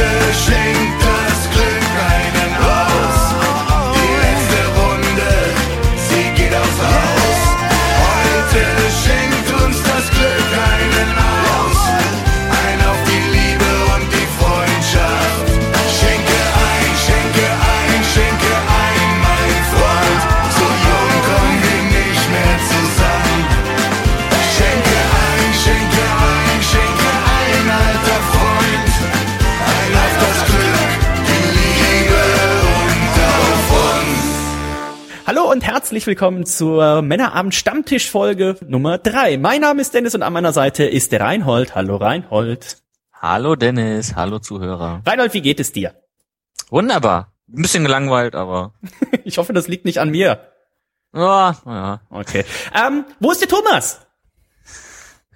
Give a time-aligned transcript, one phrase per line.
[0.00, 0.89] Heute
[35.90, 39.38] herzlich willkommen zur Männerabend Stammtisch Folge Nummer drei.
[39.38, 41.74] Mein Name ist Dennis und an meiner Seite ist der Reinhold.
[41.74, 42.76] Hallo Reinhold.
[43.12, 45.02] Hallo Dennis, hallo Zuhörer.
[45.04, 45.96] Reinhold, wie geht es dir?
[46.68, 47.32] Wunderbar.
[47.48, 48.72] Ein bisschen gelangweilt, aber
[49.24, 50.52] Ich hoffe, das liegt nicht an mir.
[51.12, 52.00] ja, ja.
[52.08, 52.44] Okay.
[52.72, 54.06] Ähm, wo ist der Thomas?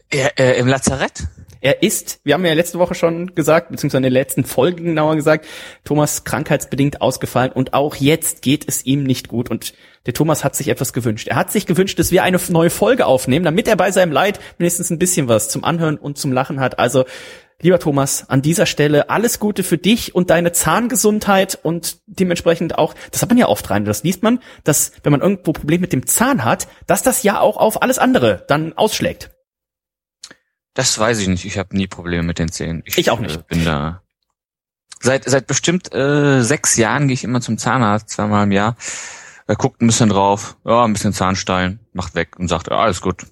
[0.09, 1.24] Er, äh, Im Lazarett?
[1.64, 5.16] Er ist, wir haben ja letzte Woche schon gesagt, beziehungsweise in den letzten Folgen genauer
[5.16, 5.46] gesagt,
[5.82, 9.73] Thomas krankheitsbedingt ausgefallen und auch jetzt geht es ihm nicht gut und
[10.04, 11.26] der Thomas hat sich etwas gewünscht.
[11.26, 14.40] Er hat sich gewünscht, dass wir eine neue Folge aufnehmen, damit er bei seinem Leid
[14.59, 16.79] wenigstens ein bisschen was zum Anhören und zum Lachen hat.
[16.79, 17.07] Also,
[17.62, 22.92] lieber Thomas, an dieser Stelle alles Gute für dich und deine Zahngesundheit und dementsprechend auch,
[23.10, 25.95] das hat man ja oft rein, das liest man, dass wenn man irgendwo Probleme mit
[25.95, 29.34] dem Zahn hat, dass das ja auch auf alles andere dann ausschlägt.
[30.74, 31.44] Das weiß ich nicht.
[31.44, 32.82] Ich habe nie Probleme mit den Zähnen.
[32.84, 33.36] Ich auch nicht.
[33.36, 34.02] Äh, bin da.
[35.00, 38.76] Seit seit bestimmt äh, sechs Jahren gehe ich immer zum Zahnarzt, zweimal im Jahr.
[39.46, 43.02] Er guckt ein bisschen drauf, ja, ein bisschen Zahnstein, macht weg und sagt, ja, alles
[43.02, 43.26] gut.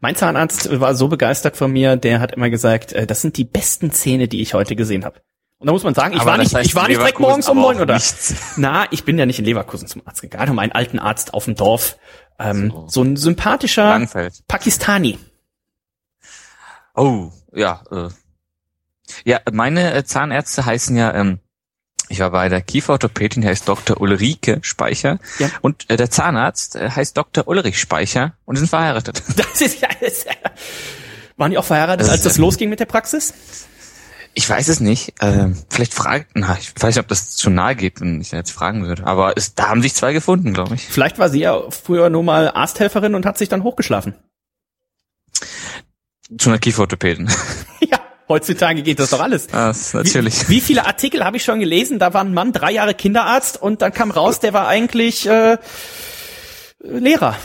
[0.00, 3.44] Mein Zahnarzt war so begeistert von mir, der hat immer gesagt, äh, das sind die
[3.44, 5.20] besten Zähne, die ich heute gesehen habe.
[5.58, 7.48] Und da muss man sagen, ich Aber war nicht, heißt ich war nicht direkt morgens
[7.48, 7.94] um neun oder.
[7.94, 8.34] nichts.
[8.56, 11.46] Na, ich bin ja nicht in Leverkusen zum Arzt gegangen, um einen alten Arzt auf
[11.46, 11.96] dem Dorf.
[12.38, 12.88] Ähm, so.
[12.88, 13.02] So.
[13.02, 14.42] ein sympathischer Langfeld.
[14.46, 15.18] Pakistani.
[16.96, 17.82] Oh, ja.
[17.90, 18.08] Äh.
[19.24, 21.38] Ja, meine äh, Zahnärzte heißen ja, ähm,
[22.08, 24.00] ich war bei der Kieferorthopädin, der heißt Dr.
[24.00, 25.18] Ulrike Speicher.
[25.38, 25.50] Ja.
[25.60, 27.46] Und äh, der Zahnarzt äh, heißt Dr.
[27.48, 29.22] Ulrich Speicher und die sind verheiratet.
[29.36, 30.50] Das ist ja, ja
[31.36, 33.34] waren die auch verheiratet, Das als das losging mit der Praxis?
[34.34, 35.14] Ich weiß es nicht.
[35.20, 38.50] Ähm, vielleicht fragt, na, ich weiß nicht, ob das zu nahe geht, wenn ich jetzt
[38.50, 39.06] fragen würde.
[39.06, 40.86] Aber es, da haben sich zwei gefunden, glaube ich.
[40.86, 44.14] Vielleicht war sie ja früher nur mal Arzthelferin und hat sich dann hochgeschlafen.
[46.38, 47.28] Zu einer Kieferorthopädin.
[47.88, 49.46] Ja, heutzutage geht das doch alles.
[49.48, 50.48] Das natürlich.
[50.48, 51.98] Wie, wie viele Artikel habe ich schon gelesen?
[51.98, 55.58] Da war ein Mann drei Jahre Kinderarzt und dann kam raus, der war eigentlich äh,
[56.82, 57.36] Lehrer.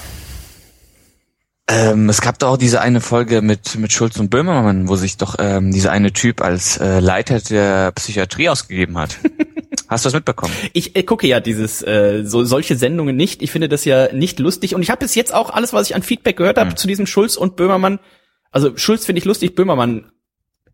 [1.67, 5.17] Ähm, es gab doch auch diese eine Folge mit, mit Schulz und Böhmermann, wo sich
[5.17, 9.17] doch ähm, dieser eine Typ als äh, Leiter der Psychiatrie ausgegeben hat.
[9.87, 10.53] Hast du das mitbekommen?
[10.73, 13.41] Ich äh, gucke ja dieses äh, so solche Sendungen nicht.
[13.41, 15.95] Ich finde das ja nicht lustig und ich habe bis jetzt auch alles, was ich
[15.95, 16.77] an Feedback gehört habe Hm.
[16.77, 17.99] zu diesem Schulz und Böhmermann.
[18.51, 20.11] Also Schulz finde ich lustig, Böhmermann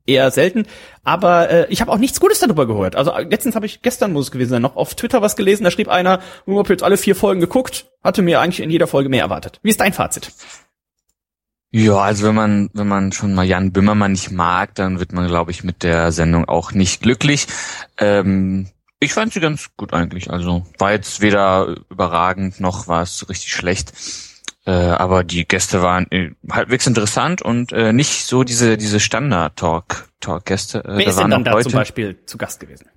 [0.06, 0.66] eher selten,
[1.04, 2.96] aber äh, ich habe auch nichts Gutes darüber gehört.
[2.96, 5.64] Also äh, letztens habe ich gestern muss es gewesen sein, noch auf Twitter was gelesen,
[5.64, 8.88] da schrieb einer, ich habe jetzt alle vier Folgen geguckt, hatte mir eigentlich in jeder
[8.88, 9.60] Folge mehr erwartet.
[9.64, 10.32] Wie ist dein Fazit?
[11.72, 15.28] Ja, also wenn man, wenn man schon mal Jan Böhmermann nicht mag, dann wird man,
[15.28, 17.46] glaube ich, mit der Sendung auch nicht glücklich.
[17.98, 20.32] Ähm, ich fand sie ganz gut eigentlich.
[20.32, 23.94] Also war jetzt weder überragend noch war es richtig schlecht.
[24.68, 30.80] Äh, aber die Gäste waren äh, halbwegs interessant und äh, nicht so diese diese Standard-Talk-Talk-Gäste.
[30.80, 32.88] Äh, Wer da ist denn dann da Leute, zum Beispiel zu Gast gewesen?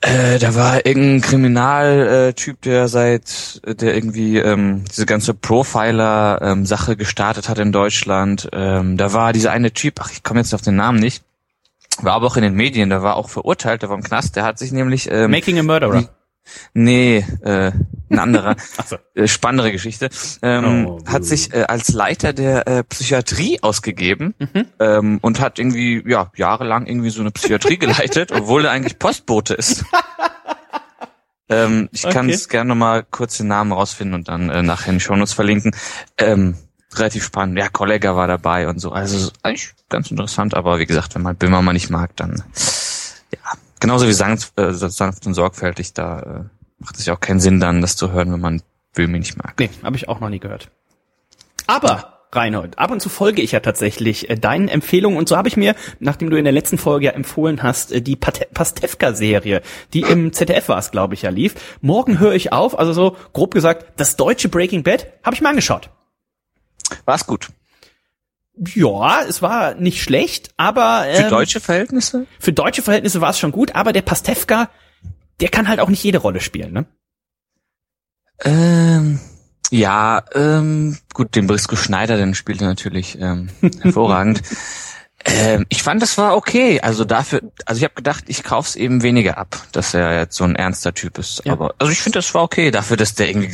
[0.00, 7.58] Äh, da war irgendein Kriminaltyp, der seit, der irgendwie ähm, diese ganze Profiler-Sache gestartet hat
[7.58, 8.48] in Deutschland.
[8.52, 11.24] Ähm, da war dieser eine Typ, ach, ich komme jetzt auf den Namen nicht,
[12.00, 14.44] war aber auch in den Medien, der war auch verurteilt, der war im Knast, der
[14.44, 16.08] hat sich nämlich, ähm, Making a Murderer.
[16.74, 17.72] nee, äh,
[18.10, 18.96] ein anderer, so.
[19.14, 20.08] äh, spannende Geschichte,
[20.42, 24.34] ähm, Oh, hat sich äh, als Leiter der äh, Psychiatrie ausgegeben
[24.78, 29.54] ähm, und hat irgendwie ja jahrelang irgendwie so eine Psychiatrie geleitet, obwohl er eigentlich Postbote
[29.54, 29.84] ist.
[31.48, 32.34] ähm, ich kann Okay.
[32.34, 35.32] es gerne noch mal kurz den Namen rausfinden und dann äh, nachher in die Shownotes
[35.32, 35.72] verlinken.
[36.18, 36.56] Ähm,
[36.94, 37.58] relativ spannend.
[37.58, 38.92] Ja, Kollega war dabei und so.
[38.92, 42.42] Also eigentlich ganz interessant, aber wie gesagt, wenn man Böhmermann nicht mag, dann
[43.32, 43.38] ja,
[43.80, 46.44] genauso wie sanft, äh, sanft und sorgfältig, da äh,
[46.78, 48.62] macht es ja auch keinen Sinn dann, das zu hören, wenn man
[48.94, 49.54] Böhmi nicht mag.
[49.58, 50.70] Nee, habe ich auch noch nie gehört.
[51.66, 55.48] Aber, Reinhold, ab und zu folge ich ja tatsächlich äh, deinen Empfehlungen und so habe
[55.48, 60.00] ich mir, nachdem du in der letzten Folge ja empfohlen hast, äh, die Pastewka-Serie, die
[60.00, 61.54] im ZDF war es, glaube ich, ja lief.
[61.80, 65.48] Morgen höre ich auf, also so grob gesagt, das deutsche Breaking Bad habe ich mir
[65.48, 65.90] angeschaut.
[67.04, 67.48] War's gut.
[68.74, 72.26] Ja, es war nicht schlecht, aber Für ähm, deutsche Verhältnisse?
[72.40, 74.68] für deutsche Verhältnisse war es schon gut, aber der Pastewka,
[75.40, 76.86] der kann halt auch nicht jede Rolle spielen, ne?
[78.44, 79.20] Ähm,
[79.70, 83.48] ja, ähm, gut, den Brisco Schneider, den spielt er natürlich ähm,
[83.82, 84.40] hervorragend.
[84.40, 84.54] Äh,
[85.24, 86.80] Ähm, ich fand, das war okay.
[86.80, 90.44] Also dafür, also ich habe gedacht, ich kauf's eben weniger ab, dass er jetzt so
[90.44, 91.42] ein ernster Typ ist.
[91.44, 91.52] Ja.
[91.52, 93.52] Aber also ich finde, das war okay dafür, dass der irgendwie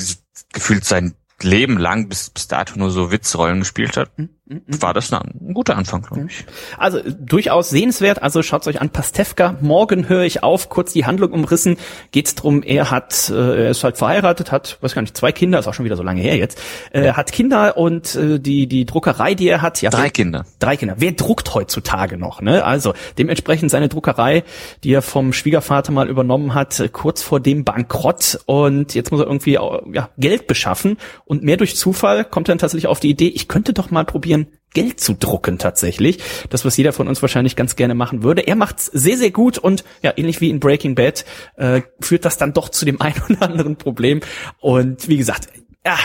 [0.52, 4.10] gefühlt sein Leben lang bis, bis dato nur so Witzrollen gespielt hat.
[4.46, 6.44] War das ein, guter Anfang, glaube ich.
[6.78, 8.22] Also durchaus sehenswert.
[8.22, 8.90] Also schaut's euch an.
[8.90, 9.56] Pastewka.
[9.60, 10.68] Morgen höre ich auf.
[10.68, 11.76] Kurz die Handlung umrissen.
[12.12, 12.62] Geht's drum.
[12.62, 15.58] Er hat, äh, er ist halt verheiratet, hat, weiß gar nicht, zwei Kinder.
[15.58, 16.60] Ist auch schon wieder so lange her jetzt.
[16.90, 19.80] Äh, Hat Kinder und äh, die die Druckerei, die er hat.
[19.82, 20.44] Ja, Drei Kinder.
[20.58, 20.96] Drei Kinder.
[20.98, 22.40] Wer druckt heutzutage noch?
[22.40, 22.64] Ne?
[22.64, 24.44] Also dementsprechend seine Druckerei,
[24.82, 29.20] die er vom Schwiegervater mal übernommen hat, äh, kurz vor dem Bankrott und jetzt muss
[29.20, 33.00] er irgendwie äh, ja, Geld beschaffen und mehr durch Zufall kommt er dann tatsächlich auf
[33.00, 34.43] die Idee, ich könnte doch mal probieren,
[34.74, 36.18] Geld zu drucken tatsächlich.
[36.50, 38.46] Das, was jeder von uns wahrscheinlich ganz gerne machen würde.
[38.46, 41.24] Er macht's sehr, sehr gut und ja, ähnlich wie in Breaking Bad
[41.56, 44.20] äh, führt das dann doch zu dem einen oder anderen Problem.
[44.60, 45.48] Und wie gesagt,
[45.86, 45.96] ja,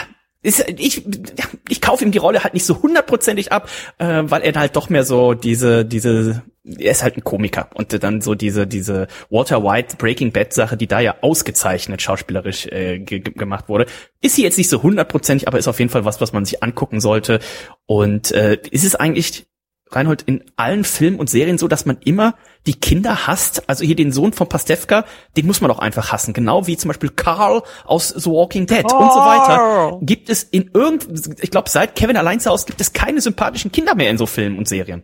[0.41, 1.05] ist, ich,
[1.67, 4.89] ich kaufe ihm die Rolle halt nicht so hundertprozentig ab, äh, weil er halt doch
[4.89, 6.43] mehr so diese, diese,
[6.77, 10.77] er ist halt ein Komiker und dann so diese, diese Walter White Breaking Bad Sache,
[10.77, 13.85] die da ja ausgezeichnet schauspielerisch äh, ge ge- gemacht wurde,
[14.21, 16.61] ist sie jetzt nicht so hundertprozentig, aber ist auf jeden Fall was, was man sich
[16.61, 17.39] angucken sollte.
[17.85, 19.47] Und äh, ist es eigentlich
[19.91, 22.35] Reinhold, in allen Filmen und Serien so, dass man immer
[22.67, 23.67] die Kinder hasst.
[23.67, 25.03] Also hier den Sohn von Pastewka,
[25.35, 26.33] den muss man doch einfach hassen.
[26.33, 29.97] Genau wie zum Beispiel Carl aus The Walking Dead und so weiter.
[30.03, 31.07] Gibt es in irgend,
[31.41, 34.27] ich glaube, seit Kevin allein zu Hause gibt es keine sympathischen Kinder mehr in so
[34.27, 35.01] Filmen und Serien.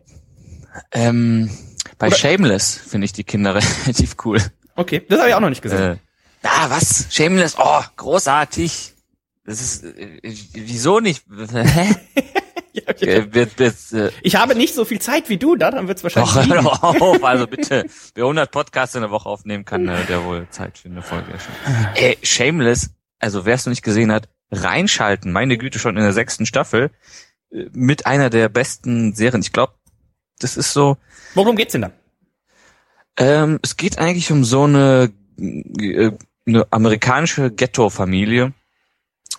[0.92, 1.50] Ähm,
[1.98, 3.56] bei Oder- Shameless finde ich die Kinder
[3.86, 4.42] relativ cool.
[4.76, 5.94] Okay, das habe ich auch noch nicht gesehen.
[5.94, 5.98] Äh,
[6.44, 7.08] ah, was?
[7.10, 7.56] Shameless?
[7.58, 8.94] Oh, großartig.
[9.46, 10.20] Das ist, äh,
[10.54, 11.24] wieso nicht?
[11.54, 11.96] Hä?
[13.02, 16.48] Äh, äh, Ich habe nicht so viel Zeit wie du, daran wird es wahrscheinlich Doch,
[16.48, 17.86] hör doch auf, also bitte.
[18.14, 21.32] Wer 100 Podcasts in der Woche aufnehmen kann, äh, der wohl Zeit für eine Folge
[21.32, 21.58] erscheint.
[21.96, 22.90] Ey, Shameless,
[23.20, 26.92] also wer es noch nicht gesehen hat, reinschalten, meine Güte, schon in der sechsten Staffel,
[27.52, 29.42] äh, mit einer der besten Serien.
[29.42, 29.74] Ich glaube,
[30.40, 30.98] das ist so,
[31.34, 31.94] Worum geht's denn dann?
[33.18, 36.12] ähm, es geht eigentlich um so eine, äh,
[36.48, 38.54] eine amerikanische Ghetto-Familie,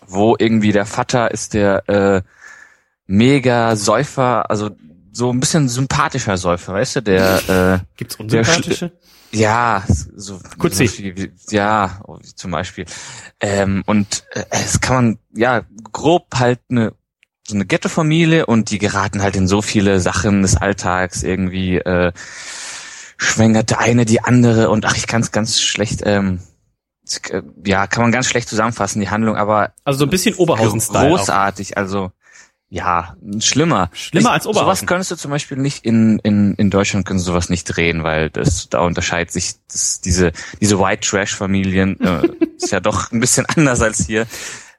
[0.06, 2.22] wo irgendwie der Vater ist der äh,
[3.06, 4.70] mega Säufer, also
[5.12, 8.92] so ein bisschen sympathischer Säufer, weißt du, der äh, Gibt's Der unsympathische?
[9.32, 10.84] ja, so Kurz so
[11.50, 12.84] ja, oh, zum Beispiel.
[13.40, 16.92] Ähm, und äh, es kann man ja grob halt eine
[17.48, 22.12] so eine Ghetto-Familie und die geraten halt in so viele Sachen des Alltags irgendwie äh,
[23.16, 26.40] schwängert der eine die andere und ach ich kann es ganz schlecht ähm,
[27.30, 30.98] äh, ja kann man ganz schlecht zusammenfassen die Handlung aber Also so ein bisschen Oberhausen-Style.
[31.06, 31.08] auch.
[31.18, 32.10] großartig also
[32.68, 34.88] ja schlimmer Schlimmer als Sowas Oberhausen.
[34.88, 38.28] könntest du zum Beispiel nicht in, in, in Deutschland können sie sowas nicht drehen, weil
[38.28, 43.20] das da unterscheidet sich das, diese diese White Trash Familien äh, ist ja doch ein
[43.20, 44.26] bisschen anders als hier.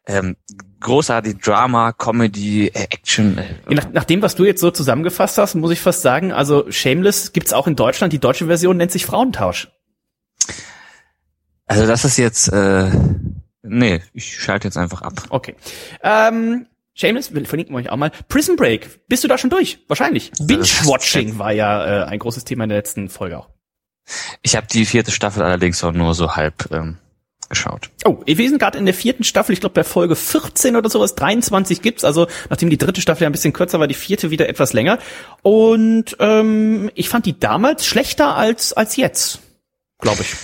[0.05, 0.35] Ähm,
[0.79, 3.37] großartig Drama, Comedy, äh, Action.
[3.37, 6.69] Äh, Nach, nach dem, was du jetzt so zusammengefasst hast, muss ich fast sagen, also
[6.71, 8.13] Shameless gibt's auch in Deutschland.
[8.13, 9.69] Die deutsche Version nennt sich Frauentausch.
[11.65, 12.89] also das ist jetzt äh,
[13.69, 15.23] nee, ich schalte jetzt einfach ab.
[15.29, 15.55] Okay.
[16.03, 18.11] Ähm, Shameless, verlinken wir euch auch mal.
[18.27, 19.79] Prison Break, bist du da schon durch?
[19.87, 20.31] Wahrscheinlich.
[20.39, 23.49] Binge-Watching war ja äh, ein großes Thema in der letzten Folge auch.
[24.41, 26.97] Ich habe die vierte Staffel allerdings auch nur so halb ähm,
[27.49, 27.89] geschaut.
[28.05, 31.15] Oh, wir sind gerade in der vierten Staffel, ich glaube bei Folge 14 oder sowas,
[31.15, 34.49] 23 gibt's, also nachdem die dritte Staffel ja ein bisschen kürzer war, die vierte wieder
[34.49, 34.99] etwas länger.
[35.41, 39.39] Und ähm, ich fand die damals schlechter als als jetzt,
[39.99, 40.35] glaube ich.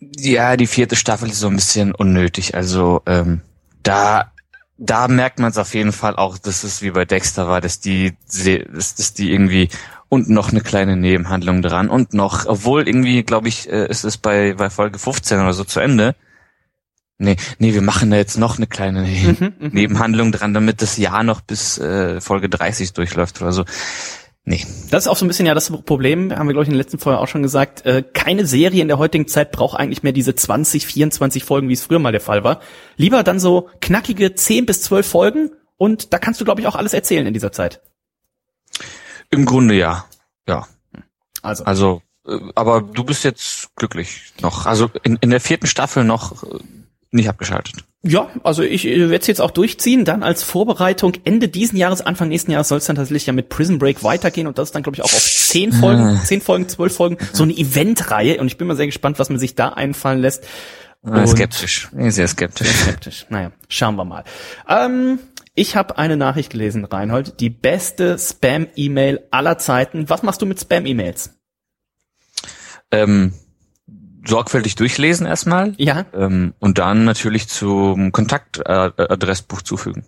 [0.00, 2.54] Ja, die vierte Staffel ist so ein bisschen unnötig.
[2.54, 3.42] Also ähm,
[3.82, 4.32] da
[4.78, 7.80] da merkt man es auf jeden Fall auch, dass es wie bei Dexter war, dass
[7.80, 9.68] die dass die irgendwie
[10.08, 14.16] und noch eine kleine Nebenhandlung dran und noch, obwohl irgendwie, glaube ich, äh, ist es
[14.16, 16.14] bei bei Folge 15 oder so zu Ende.
[17.18, 19.68] Nee, nee, wir machen da jetzt noch eine kleine Mhm, mhm.
[19.72, 23.64] Nebenhandlung dran, damit das Jahr noch bis äh, Folge 30 durchläuft oder so.
[24.44, 24.64] Nee.
[24.90, 26.82] Das ist auch so ein bisschen ja das Problem, haben wir glaube ich in der
[26.82, 30.12] letzten Folge auch schon gesagt, äh, keine Serie in der heutigen Zeit braucht eigentlich mehr
[30.12, 32.60] diese 20, 24 Folgen, wie es früher mal der Fall war.
[32.96, 36.76] Lieber dann so knackige 10 bis 12 Folgen und da kannst du glaube ich auch
[36.76, 37.82] alles erzählen in dieser Zeit.
[39.30, 40.04] Im Grunde ja.
[40.48, 40.66] Ja.
[41.42, 44.66] Also, Also, äh, aber du bist jetzt glücklich noch.
[44.66, 46.58] Also in, in der vierten Staffel noch äh,
[47.10, 47.84] nicht abgeschaltet.
[48.02, 52.00] ja, also ich äh, werde es jetzt auch durchziehen, dann als Vorbereitung Ende diesen Jahres,
[52.02, 54.74] Anfang nächsten Jahres soll es dann tatsächlich ja mit Prison Break weitergehen und das ist
[54.74, 58.46] dann glaube ich auch auf 10 Folgen, 10 Folgen, 12 Folgen, so eine Eventreihe und
[58.48, 60.44] ich bin mal sehr gespannt, was man sich da einfallen lässt.
[61.00, 61.88] Und- skeptisch.
[61.96, 62.68] Sehr skeptisch.
[62.68, 63.26] skeptisch.
[63.30, 64.24] Naja, schauen wir mal.
[64.68, 65.18] Ähm,
[65.58, 67.40] ich habe eine Nachricht gelesen, Reinhold.
[67.40, 70.08] Die beste Spam-E-Mail aller Zeiten.
[70.08, 71.34] Was machst du mit Spam-E-Mails?
[72.90, 73.34] ähm,
[74.26, 80.04] sorgfältig durchlesen erstmal Ja, ähm, und dann natürlich zum Kontaktadressbuch zufügen.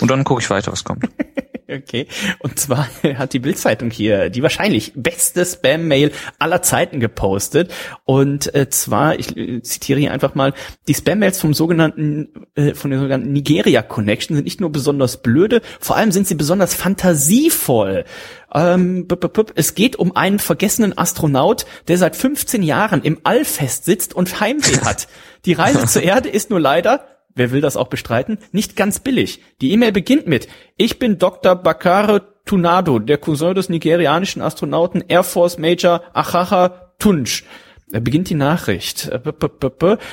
[0.00, 1.08] Und dann gucke ich weiter, was kommt.
[1.70, 2.08] Okay.
[2.40, 7.72] Und zwar hat die Bildzeitung hier die wahrscheinlich beste Spam-Mail aller Zeiten gepostet.
[8.04, 10.52] Und äh, zwar, ich äh, zitiere hier einfach mal,
[10.88, 15.62] die Spam-Mails vom sogenannten, äh, von der sogenannten Nigeria Connection sind nicht nur besonders blöde,
[15.78, 18.04] vor allem sind sie besonders fantasievoll.
[18.52, 19.06] Ähm,
[19.54, 24.80] es geht um einen vergessenen Astronaut, der seit 15 Jahren im All festsitzt und Heimweh
[24.80, 25.06] hat.
[25.44, 29.42] Die Reise zur Erde ist nur leider wer will das auch bestreiten, nicht ganz billig.
[29.60, 31.56] Die E-Mail beginnt mit, ich bin Dr.
[31.56, 37.44] Bakare Tunado, der Cousin des nigerianischen Astronauten Air Force Major Achacha Tunch.
[37.92, 39.08] Da beginnt die Nachricht.
[39.08, 39.20] Äh,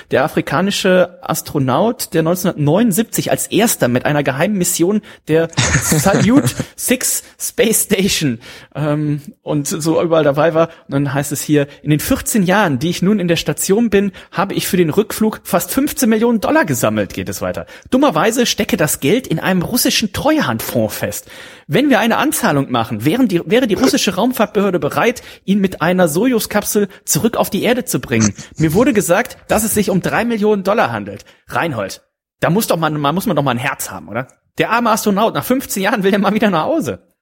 [0.10, 5.50] der afrikanische Astronaut, der 1979 als erster mit einer geheimen Mission der
[5.84, 8.40] Salute 6 Space Station
[8.74, 10.70] ähm, und so überall dabei war.
[10.88, 13.92] Und dann heißt es hier, in den 14 Jahren, die ich nun in der Station
[13.92, 17.68] bin, habe ich für den Rückflug fast 15 Millionen Dollar gesammelt, geht es weiter.
[17.92, 21.28] Dummerweise stecke das Geld in einem russischen Treuhandfonds fest.
[21.68, 26.08] Wenn wir eine Anzahlung machen, wären die, wäre die russische Raumfahrtbehörde bereit, ihn mit einer
[26.08, 28.34] Sojus-Kapsel zurück auf die Erde zu bringen.
[28.56, 31.26] Mir wurde gesagt, dass es sich um drei Millionen Dollar handelt.
[31.48, 32.02] Reinhold,
[32.40, 34.28] da muss doch mal, man muss man doch mal ein Herz haben, oder?
[34.58, 37.14] Der arme Astronaut, nach 15 Jahren will er mal wieder nach Hause.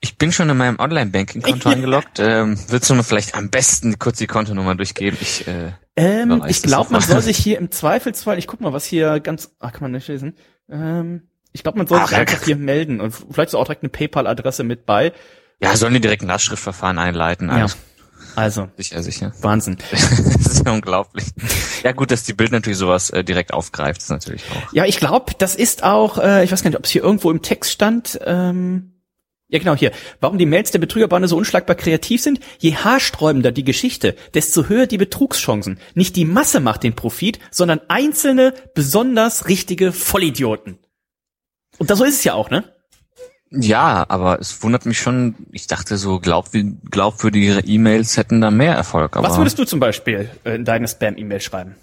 [0.00, 2.20] Ich bin schon in meinem Online-Banking-Konto angeloggt.
[2.20, 5.18] Ähm, willst du mir vielleicht am besten kurz die Kontonummer durchgeben?
[5.20, 8.84] Ich, äh, ähm, ich glaube, man soll sich hier im Zweifelsfall, ich guck mal, was
[8.84, 10.36] hier ganz, ach, kann man nicht lesen.
[10.70, 13.90] Ähm, ich glaube, man soll sich einfach hier melden und vielleicht ist auch direkt eine
[13.90, 15.12] PayPal-Adresse mit bei.
[15.60, 17.48] Ja, sollen die direkt ein Lastschriftverfahren einleiten?
[17.48, 17.66] Ja.
[18.38, 18.68] Also.
[18.76, 19.32] Sicher, sicher.
[19.40, 19.78] Wahnsinn.
[19.90, 21.24] das ist ja unglaublich.
[21.82, 24.72] Ja gut, dass die Bild natürlich sowas äh, direkt aufgreift, ist natürlich auch.
[24.72, 27.32] Ja, ich glaube, das ist auch, äh, ich weiß gar nicht, ob es hier irgendwo
[27.32, 28.92] im Text stand, ähm,
[29.48, 29.90] ja, genau hier.
[30.20, 32.38] Warum die Mails der Betrügerbande so unschlagbar kreativ sind?
[32.58, 35.80] Je haarsträubender die Geschichte, desto höher die Betrugschancen.
[35.94, 40.78] Nicht die Masse macht den Profit, sondern einzelne, besonders richtige Vollidioten.
[41.78, 42.72] Und da so ist es ja auch, ne?
[43.50, 46.50] Ja, aber es wundert mich schon, ich dachte so, glaub,
[46.90, 49.16] glaubwürdigere E-Mails hätten da mehr Erfolg.
[49.16, 51.74] Aber Was würdest du zum Beispiel in deine Spam-E-Mail schreiben?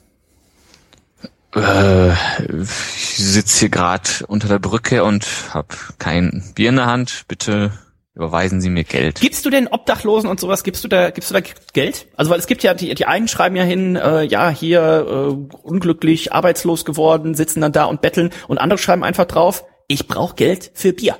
[1.55, 2.11] Äh,
[2.49, 7.23] ich sitze hier gerade unter der Brücke und habe kein Bier in der Hand.
[7.27, 7.71] Bitte
[8.13, 9.19] überweisen Sie mir Geld.
[9.19, 11.41] Gibst du denn Obdachlosen und sowas, gibst du da, gibst du da
[11.73, 12.07] Geld?
[12.15, 15.57] Also weil es gibt ja, die, die einen schreiben ja hin, äh, ja, hier äh,
[15.63, 20.35] unglücklich, arbeitslos geworden, sitzen dann da und betteln und andere schreiben einfach drauf, ich brauche
[20.35, 21.17] Geld für Bier.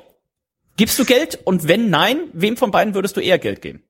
[0.78, 1.40] Gibst du Geld?
[1.44, 3.84] Und wenn nein, wem von beiden würdest du eher Geld geben?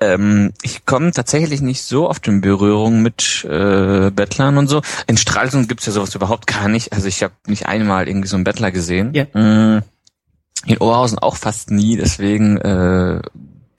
[0.00, 4.82] Ähm, ich komme tatsächlich nicht so oft in Berührung mit äh, Bettlern und so.
[5.06, 6.92] In Stralsund gibt's ja sowas überhaupt gar nicht.
[6.92, 9.14] Also ich habe nicht einmal irgendwie so einen Bettler gesehen.
[9.14, 9.24] Ja.
[9.32, 9.82] Mm,
[10.66, 11.96] in Oberhausen auch fast nie.
[11.96, 13.22] Deswegen, äh,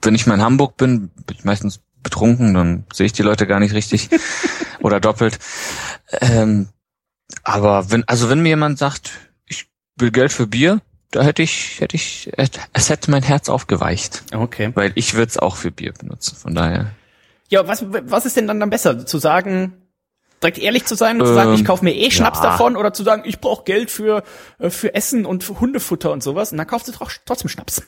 [0.02, 3.46] wenn ich mal in Hamburg bin, bin ich meistens betrunken, dann sehe ich die Leute
[3.46, 4.08] gar nicht richtig
[4.80, 5.38] oder doppelt.
[6.20, 6.68] Ähm,
[7.42, 9.10] aber wenn, also wenn mir jemand sagt,
[9.46, 9.66] ich
[9.96, 12.30] will Geld für Bier, da hätte ich, hätte ich,
[12.72, 14.24] es hätte mein Herz aufgeweicht.
[14.34, 14.70] Okay.
[14.74, 16.90] Weil ich würde es auch für Bier benutzen, von daher.
[17.48, 19.06] Ja, was, was ist denn dann, dann besser?
[19.06, 19.74] Zu sagen,
[20.42, 22.50] direkt ehrlich zu sein und zu sagen, Ähm, ich kaufe mir eh Schnaps ja.
[22.50, 24.24] davon oder zu sagen, ich brauche Geld für,
[24.58, 27.82] äh, für Essen und für Hundefutter und sowas und dann kaufst du doch trotzdem Schnaps.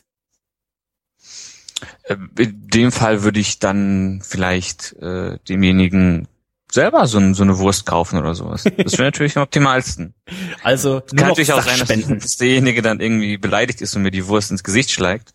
[2.04, 6.28] Äh, In dem Fall würde ich dann vielleicht äh, demjenigen
[6.70, 8.64] selber so, ein- so eine Wurst kaufen oder sowas.
[8.64, 10.14] Das wäre natürlich am optimalsten.
[10.62, 14.50] Also Kann natürlich auch sein, dass, derjenige dann irgendwie beleidigt ist und mir die Wurst
[14.50, 15.32] ins Gesicht schlägt.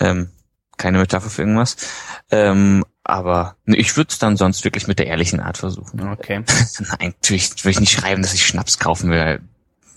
[0.00, 0.30] Ähm,
[0.78, 1.76] keine Metapher für irgendwas.
[2.30, 6.08] Ähm, aber nee, ich würde es dann sonst wirklich mit der ehrlichen Art versuchen.
[6.08, 6.42] Okay.
[6.78, 9.40] Nein, natürlich würde ich nicht schreiben, dass ich Schnaps kaufen will.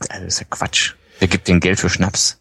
[0.10, 0.94] Also, das ist ja Quatsch.
[1.20, 2.40] Wer gibt denn Geld für Schnaps?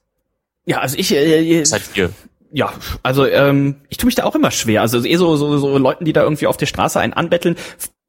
[0.67, 2.13] Ja, also ich, äh, Das seid ihr.
[2.53, 4.81] Ja, also ähm, ich tue mich da auch immer schwer.
[4.81, 7.57] Also eh so, so, so Leuten, die da irgendwie auf der Straße einen anbetteln,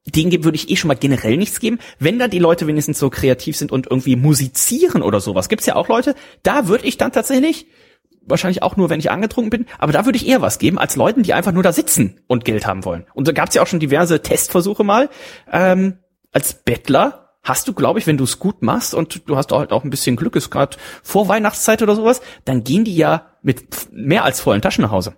[0.05, 1.79] denen würde ich eh schon mal generell nichts geben.
[1.99, 5.75] Wenn da die Leute wenigstens so kreativ sind und irgendwie musizieren oder sowas, gibt's ja
[5.75, 7.67] auch Leute, da würde ich dann tatsächlich,
[8.21, 10.95] wahrscheinlich auch nur, wenn ich angetrunken bin, aber da würde ich eher was geben, als
[10.95, 13.05] Leuten, die einfach nur da sitzen und Geld haben wollen.
[13.13, 15.09] Und da gab's ja auch schon diverse Testversuche mal.
[15.51, 15.97] Ähm,
[16.31, 19.71] als Bettler hast du, glaube ich, wenn du es gut machst und du hast halt
[19.71, 23.91] auch ein bisschen Glück, ist gerade vor Weihnachtszeit oder sowas, dann gehen die ja mit
[23.91, 25.15] mehr als vollen Taschen nach Hause.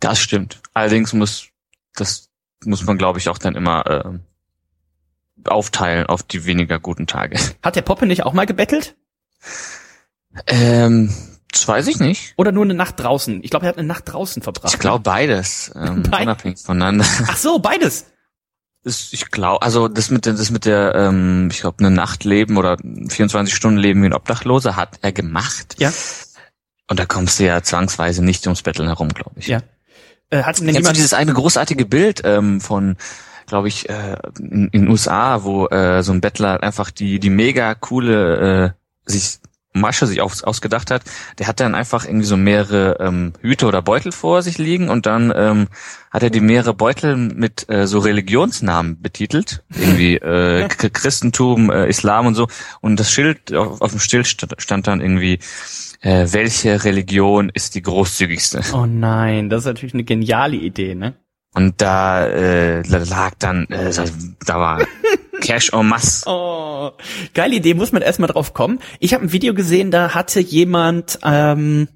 [0.00, 0.60] Das stimmt.
[0.72, 1.48] Allerdings muss
[1.94, 2.30] das
[2.64, 4.20] muss man, glaube ich, auch dann immer ähm,
[5.46, 7.38] aufteilen auf die weniger guten Tage.
[7.62, 8.96] Hat der Poppe nicht auch mal gebettelt?
[10.46, 11.14] Ähm,
[11.52, 12.34] das weiß ich nicht.
[12.36, 13.42] Oder nur eine Nacht draußen?
[13.44, 14.72] Ich glaube, er hat eine Nacht draußen verbracht.
[14.74, 17.04] Ich glaube beides, ähm, Beid- unabhängig voneinander.
[17.28, 18.06] Ach so, beides.
[18.84, 22.24] Das, ich glaube, also das mit der, das mit der, ähm, ich glaube, eine Nacht
[22.24, 25.76] leben oder 24 Stunden leben wie ein Obdachloser hat er gemacht.
[25.78, 25.92] Ja.
[26.88, 29.46] Und da kommst du ja zwangsweise nicht ums Betteln herum, glaube ich.
[29.46, 29.62] Ja.
[30.28, 32.96] Äh, hat denn jemand, dieses eine großartige Bild ähm, von
[33.46, 37.30] glaube ich, äh, in, in den USA, wo äh, so ein Bettler einfach die die
[37.30, 38.74] mega coole
[39.06, 39.38] äh, sich
[39.74, 41.02] Masche sich aus, ausgedacht hat,
[41.38, 45.06] der hat dann einfach irgendwie so mehrere ähm, Hüte oder Beutel vor sich liegen und
[45.06, 45.66] dann ähm,
[46.10, 52.26] hat er die mehrere Beutel mit äh, so Religionsnamen betitelt, irgendwie äh, Christentum, äh, Islam
[52.26, 52.46] und so
[52.80, 55.40] und das Schild auf, auf dem Schild stand, stand dann irgendwie
[56.00, 58.60] äh, welche Religion ist die großzügigste?
[58.74, 61.14] Oh nein, das ist natürlich eine geniale Idee, ne?
[61.54, 63.92] Und da äh, lag dann, äh,
[64.44, 64.80] da war
[65.40, 66.24] Cash en masse.
[66.30, 66.90] Oh,
[67.32, 68.80] geile Idee, muss man erstmal drauf kommen.
[68.98, 71.88] Ich habe ein Video gesehen, da hatte jemand ähm,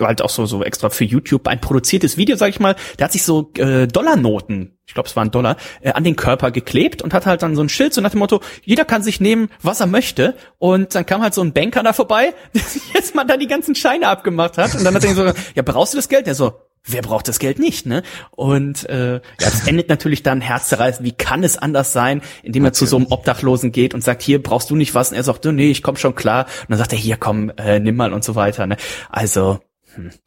[0.00, 2.76] halt auch so so extra für YouTube ein produziertes Video, sag ich mal.
[2.98, 6.50] Der hat sich so äh, Dollarnoten, ich glaube es waren Dollar, äh, an den Körper
[6.50, 9.20] geklebt und hat halt dann so ein Schild so nach dem Motto: Jeder kann sich
[9.20, 10.34] nehmen, was er möchte.
[10.58, 13.48] Und dann kam halt so ein Banker da vorbei, der sich jetzt mal da die
[13.48, 16.26] ganzen Scheine abgemacht hat und dann hat er so: Ja, brauchst du das Geld?
[16.26, 16.52] Der so
[16.90, 18.02] wer braucht das Geld nicht, ne?
[18.30, 21.06] Und äh, ja, das endet natürlich dann herzzerreißend.
[21.06, 24.42] Wie kann es anders sein, indem er zu so einem Obdachlosen geht und sagt, hier
[24.42, 25.10] brauchst du nicht was?
[25.10, 26.46] Und er sagt, nee, ich komm schon klar.
[26.62, 28.66] Und dann sagt er, hier komm, äh, nimm mal und so weiter.
[28.66, 28.76] Ne?
[29.10, 29.60] Also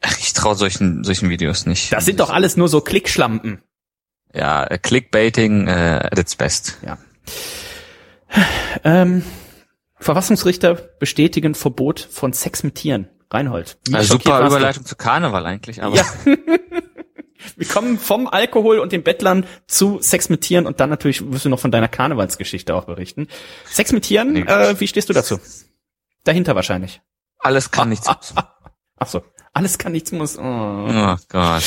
[0.02, 1.92] Ach, ich traue solchen solchen Videos nicht.
[1.92, 3.62] das sind doch alles nur so Klickschlampen.
[4.34, 6.78] ja äh, Clickbaiting äh, at its best.
[6.84, 6.98] Ja.
[8.84, 9.22] Ähm,
[9.98, 13.08] Verfassungsrichter bestätigen Verbot von Sex mit Tieren.
[13.32, 13.78] Reinhold.
[13.92, 14.46] Also super?
[14.46, 16.04] Überleitung zu Karneval eigentlich, aber Ja.
[17.56, 21.44] Wir kommen vom Alkohol und den Bettlern zu Sex mit Tieren und dann natürlich wirst
[21.44, 23.26] du noch von deiner Karnevalsgeschichte auch berichten.
[23.64, 24.42] Sex mit Tieren, Nee.
[24.42, 25.40] äh, wie stehst du dazu?
[26.24, 27.00] Dahinter wahrscheinlich.
[27.40, 28.06] alles kann nichts.
[28.98, 30.38] Ach so, alles kann nichts muss.
[30.38, 30.42] Oh.
[30.42, 31.64] Oh Gott.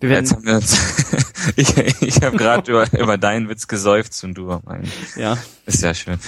[0.00, 1.52] Wir Jetzt werden, haben wir uns.
[1.56, 4.90] ich ich habe gerade über, über deinen Witz gesäuft und du über meinen.
[5.14, 5.38] ja.
[5.66, 6.18] Ist ja schön.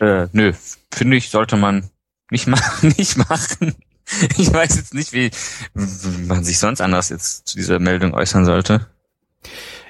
[0.00, 0.52] Äh, nö,
[0.92, 1.88] finde ich, sollte man
[2.32, 3.76] nicht machen, nicht machen.
[4.36, 5.30] Ich weiß jetzt nicht, wie,
[5.74, 8.88] wie man sich sonst anders jetzt zu dieser Meldung äußern sollte.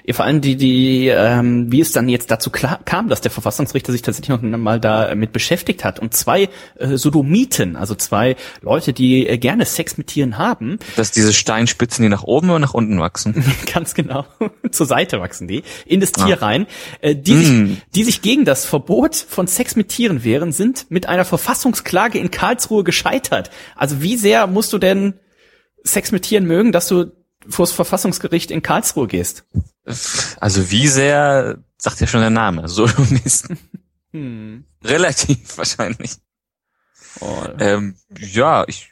[0.05, 3.31] Ja, vor allem die, die, ähm, wie es dann jetzt dazu klar, kam, dass der
[3.31, 8.35] Verfassungsrichter sich tatsächlich noch mal da mit beschäftigt hat und zwei äh, Sodomiten, also zwei
[8.61, 12.59] Leute, die äh, gerne Sex mit Tieren haben, Dass diese Steinspitzen, die nach oben oder
[12.59, 13.45] nach unten wachsen.
[13.73, 14.25] ganz genau,
[14.71, 16.45] zur Seite wachsen die, in das Tier Ah.
[16.45, 16.67] rein,
[17.01, 17.67] äh, die, Mm.
[17.67, 22.19] sich, die sich gegen das Verbot von Sex mit Tieren wehren, sind mit einer Verfassungsklage
[22.19, 23.51] in Karlsruhe gescheitert.
[23.75, 25.13] Also wie sehr musst du denn
[25.83, 27.11] Sex mit Tieren mögen, dass du
[27.47, 29.45] vors Verfassungsgericht in Karlsruhe gehst?
[30.39, 33.57] Also wie sehr, sagt ja schon der Name, Sodomisten.
[34.11, 34.65] Hm.
[34.83, 36.11] Relativ wahrscheinlich.
[37.19, 38.91] Oh, Ähm, ja, ich,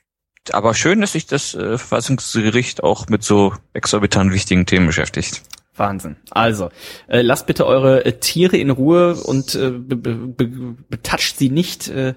[0.52, 5.42] aber schön, dass sich das äh, Verfassungsgericht auch mit so exorbitant wichtigen Themen beschäftigt.
[5.76, 6.18] Wahnsinn.
[6.32, 6.70] Also,
[7.08, 11.50] äh, lasst bitte eure äh, Tiere in Ruhe und äh, be be be betatscht sie
[11.50, 11.88] nicht.
[11.88, 12.16] Äh,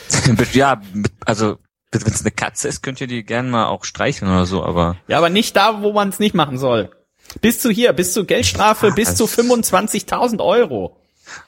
[0.52, 0.80] ja,
[1.24, 1.58] also
[1.90, 4.96] wenn es eine Katze ist, könnt ihr die gerne mal auch streicheln oder so, aber
[5.08, 6.90] ja, aber nicht da, wo man es nicht machen soll.
[7.40, 10.96] Bis zu hier, bis zu Geldstrafe, bis zu 25.000 Euro.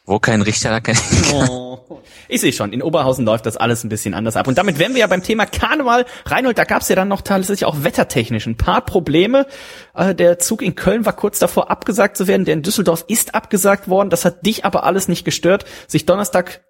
[0.07, 0.97] wo kein Richter, da kein
[1.33, 2.01] Oh.
[2.29, 4.47] Ich sehe schon, in Oberhausen läuft das alles ein bisschen anders ab.
[4.47, 6.07] Und damit wären wir ja beim Thema Karneval.
[6.25, 9.47] Reinhold, da gab es ja dann noch tatsächlich auch wettertechnisch ein paar Probleme.
[9.95, 12.45] Äh, der Zug in Köln war kurz davor abgesagt zu werden.
[12.45, 14.11] Der in Düsseldorf ist abgesagt worden.
[14.11, 16.65] Das hat dich aber alles nicht gestört, sich Donnerstag,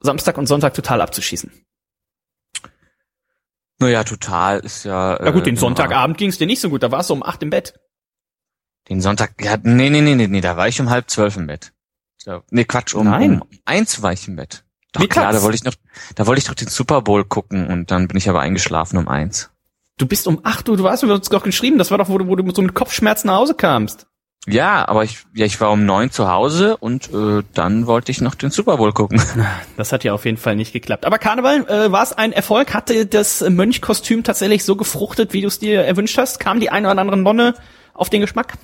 [0.00, 1.52] Samstag und Sonntag total abzuschießen.
[3.78, 5.18] Naja, total ist ja.
[5.20, 6.82] Na gut, äh, den Sonntagabend ging es dir nicht so gut.
[6.82, 7.74] Da warst du um acht im Bett.
[8.88, 11.46] Den Sonntag, ja, nee, nee, nee, nee, nee, da war ich um halb zwölf im
[11.46, 11.72] Bett.
[12.16, 13.42] So, nee, Quatsch, um, Nein.
[13.42, 14.64] um eins war ich im Bett.
[14.92, 15.20] Doch Mittags?
[15.20, 15.74] klar, da wollte ich noch,
[16.14, 19.08] da wollte ich doch den Super Bowl gucken und dann bin ich aber eingeschlafen um
[19.08, 19.50] eins.
[19.98, 22.36] Du bist um acht Uhr, du hast doch geschrieben, das war doch, wo du, wo
[22.36, 24.06] du so mit Kopfschmerzen nach Hause kamst.
[24.48, 28.20] Ja, aber ich, ja, ich war um neun zu Hause und äh, dann wollte ich
[28.20, 29.20] noch den Super Bowl gucken.
[29.76, 31.04] Das hat ja auf jeden Fall nicht geklappt.
[31.04, 32.72] Aber Karneval, äh, war es ein Erfolg?
[32.72, 36.38] Hatte das Mönchkostüm tatsächlich so gefruchtet, wie du es dir erwünscht hast?
[36.40, 37.54] Kam die eine oder andere Nonne
[37.92, 38.54] auf den Geschmack?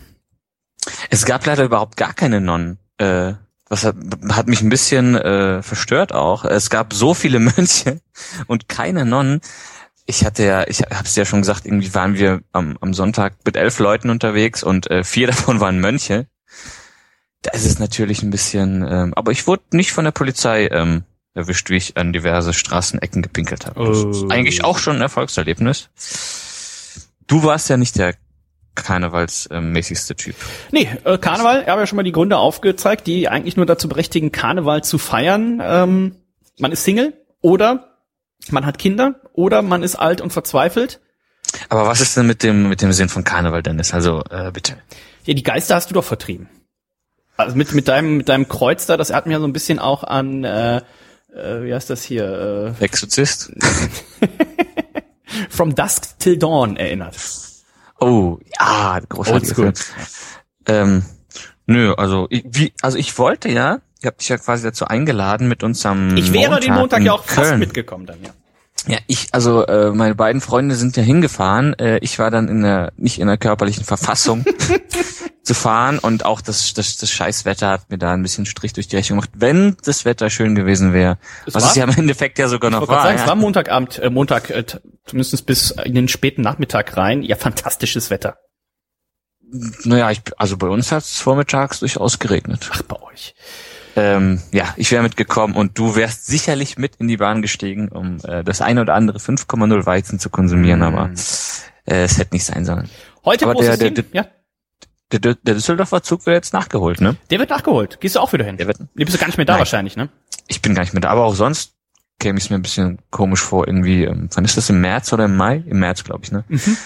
[1.10, 2.78] Es gab leider überhaupt gar keine Nonnen.
[2.98, 3.34] Äh,
[3.68, 3.96] was hat,
[4.30, 6.44] hat mich ein bisschen äh, verstört auch.
[6.44, 8.00] Es gab so viele Mönche
[8.46, 9.40] und keine Nonnen.
[10.04, 13.56] Ich hatte ja, ich hab's ja schon gesagt, irgendwie waren wir am, am Sonntag mit
[13.56, 16.26] elf Leuten unterwegs und äh, vier davon waren Mönche.
[17.42, 21.04] Da ist es natürlich ein bisschen, ähm, aber ich wurde nicht von der Polizei ähm,
[21.34, 23.84] erwischt, wie ich an diverse Straßenecken gepinkelt habe.
[23.86, 24.28] Das ist Oh.
[24.28, 25.88] eigentlich auch schon ein Erfolgserlebnis.
[27.26, 28.14] Du warst ja nicht der
[28.74, 30.34] karnevalsmäßigste Typ.
[30.70, 33.88] Nee, äh, Karneval, ich habe ja schon mal die Gründe aufgezeigt, die eigentlich nur dazu
[33.88, 35.60] berechtigen, Karneval zu feiern.
[35.62, 36.16] Ähm,
[36.58, 37.98] man ist Single oder
[38.50, 41.00] man hat Kinder oder man ist alt und verzweifelt.
[41.68, 43.92] Aber was ist denn mit dem mit dem Sinn von Karneval, Dennis?
[43.92, 44.76] Also äh, bitte.
[45.24, 46.48] Ja, die Geister hast du doch vertrieben.
[47.36, 50.04] Also mit, mit deinem, mit deinem Kreuz da, das hat mir so ein bisschen auch
[50.04, 50.76] an, äh,
[51.34, 53.52] äh, wie heißt das hier, Exorzist?
[54.20, 54.28] äh,
[55.48, 57.16] From Dusk Till Dawn erinnert.
[58.02, 59.66] Oh, ja, großartiger Film.
[59.68, 59.94] Oldschool.
[60.66, 61.04] Ähm,
[61.66, 65.48] Nö, also ich, wie, also ich wollte ja, ich habe dich ja quasi dazu eingeladen
[65.48, 67.58] mit uns am Ich wäre Montag den Montag ja auch fast Köln.
[67.60, 68.30] mitgekommen dann, ja.
[68.88, 71.78] Ja, ich, also äh, meine beiden Freunde sind ja hingefahren.
[71.78, 74.44] Äh, ich war dann in der nicht in der körperlichen Verfassung
[75.44, 78.88] zu fahren und auch das, das das Scheißwetter hat mir da ein bisschen Strich durch
[78.88, 79.30] die Rechnung gemacht.
[79.34, 82.72] Wenn das Wetter schön gewesen wäre, Es was war- es ja im Endeffekt ja sogar
[82.72, 83.02] Ich noch war.
[83.04, 83.28] sagen, es ja.
[83.28, 84.64] war Montagabend, äh, Montag, äh,
[85.06, 87.22] zumindest bis in den späten Nachmittag rein.
[87.22, 88.38] Ja, fantastisches Wetter.
[89.84, 92.70] Naja, ich, also bei uns hat es vormittags durchaus geregnet.
[92.72, 93.34] Ach, bei euch.
[93.96, 98.16] Ähm, ja, ich wäre mitgekommen und du wärst sicherlich mit in die Bahn gestiegen, um
[98.24, 100.82] äh, das eine oder andere 5,0 Weizen zu konsumieren, Mm.
[100.84, 101.10] aber
[101.84, 102.88] äh, es hätte nicht sein sollen.
[103.26, 104.06] Heute Aber der- der- Team.
[104.12, 104.24] ja,
[105.12, 107.16] Der, der, der Düsseldorfer Zug wird jetzt nachgeholt, ne?
[107.30, 108.00] der wird nachgeholt.
[108.00, 108.56] Gehst du auch wieder hin?
[108.56, 109.58] Der wird, Nee, bist du gar nicht mehr da Nein.
[109.60, 110.08] wahrscheinlich, ne?
[110.48, 111.74] ich bin gar nicht mehr da, aber auch sonst
[112.18, 115.24] käme es mir ein bisschen komisch vor, irgendwie, ähm, wann ist das, im März oder
[115.24, 115.62] im Mai?
[115.66, 116.44] Im März, glaube ich, ne?
[116.48, 116.76] Mhm.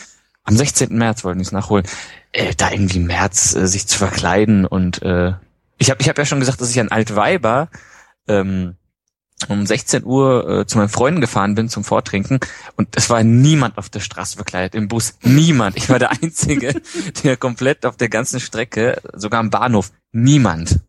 [0.45, 0.97] Am 16.
[0.97, 1.87] März wollten die es nachholen.
[2.33, 5.33] Äh, da irgendwie im März äh, sich zu verkleiden und äh,
[5.79, 7.69] ich habe ich hab ja schon gesagt, dass ich ein Altweiber
[8.29, 8.77] ähm,
[9.49, 12.41] um 16 Uhr äh, zu meinen Freunden gefahren bin zum Vortrinken
[12.77, 15.19] und es war niemand auf der Straße verkleidet, im Bus.
[15.23, 15.77] Niemand.
[15.77, 16.81] Ich war der Einzige,
[17.23, 20.81] der komplett auf der ganzen Strecke, sogar am Bahnhof, niemand.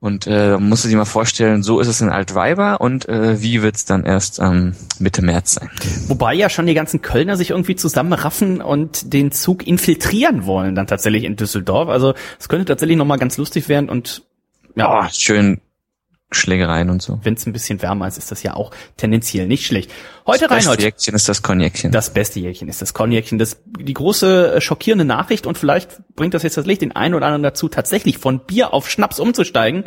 [0.00, 3.62] Und äh, musst du dir mal vorstellen, so ist es in Altweiber und äh, wie
[3.62, 5.70] wird's dann erst ähm, Mitte März sein?
[6.06, 10.86] Wobei ja schon die ganzen Kölner sich irgendwie zusammenraffen und den Zug infiltrieren wollen dann
[10.86, 11.88] tatsächlich in Düsseldorf.
[11.88, 14.22] Also es könnte tatsächlich nochmal ganz lustig werden und
[14.76, 15.60] ja, Oh, schön
[16.30, 17.20] Schlägereien und so.
[17.22, 19.90] wenn es ein bisschen wärmer ist, ist das ja auch tendenziell nicht schlecht.
[20.26, 20.82] Heute Das beste Reinhold.
[20.82, 21.90] Jäckchen ist das Cognacchen.
[21.90, 23.38] Das beste Jäckchen ist das Cognacchen.
[23.38, 27.14] Das, die große äh, schockierende Nachricht und vielleicht bringt das jetzt das Licht den einen
[27.14, 29.84] oder anderen dazu, tatsächlich von Bier auf Schnaps umzusteigen.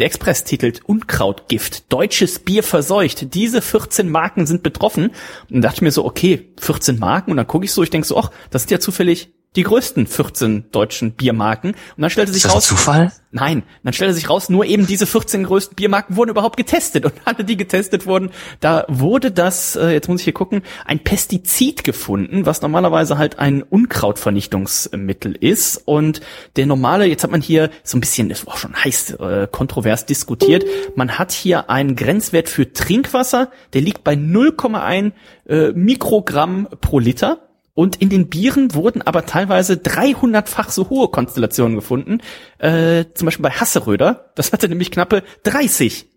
[0.00, 1.92] Der Express titelt Unkrautgift.
[1.92, 3.34] Deutsches Bier verseucht.
[3.34, 5.10] Diese 14 Marken sind betroffen.
[5.50, 7.32] Und dachte ich mir so, okay, 14 Marken.
[7.32, 10.06] Und dann gucke ich so, ich denke so, ach, das sind ja zufällig die größten
[10.06, 11.72] 14 deutschen Biermarken.
[11.72, 13.10] Und dann stellte sich ist das raus, Zufall?
[13.32, 17.12] Nein, dann stellte sich raus, nur eben diese 14 größten Biermarken wurden überhaupt getestet und
[17.24, 21.82] alle, die getestet wurden, da wurde das, äh, jetzt muss ich hier gucken, ein Pestizid
[21.82, 26.20] gefunden, was normalerweise halt ein Unkrautvernichtungsmittel ist und
[26.54, 30.06] der normale, jetzt hat man hier so ein bisschen, das war schon heiß äh, kontrovers
[30.06, 35.12] diskutiert, man hat hier einen Grenzwert für Trinkwasser, der liegt bei 0,1
[35.48, 37.47] äh, Mikrogramm pro Liter.
[37.78, 42.18] Und in den Bieren wurden aber teilweise 300-fach so hohe Konstellationen gefunden.
[42.58, 44.32] Äh, zum Beispiel bei Hasseröder.
[44.34, 46.08] Das hatte nämlich knappe 30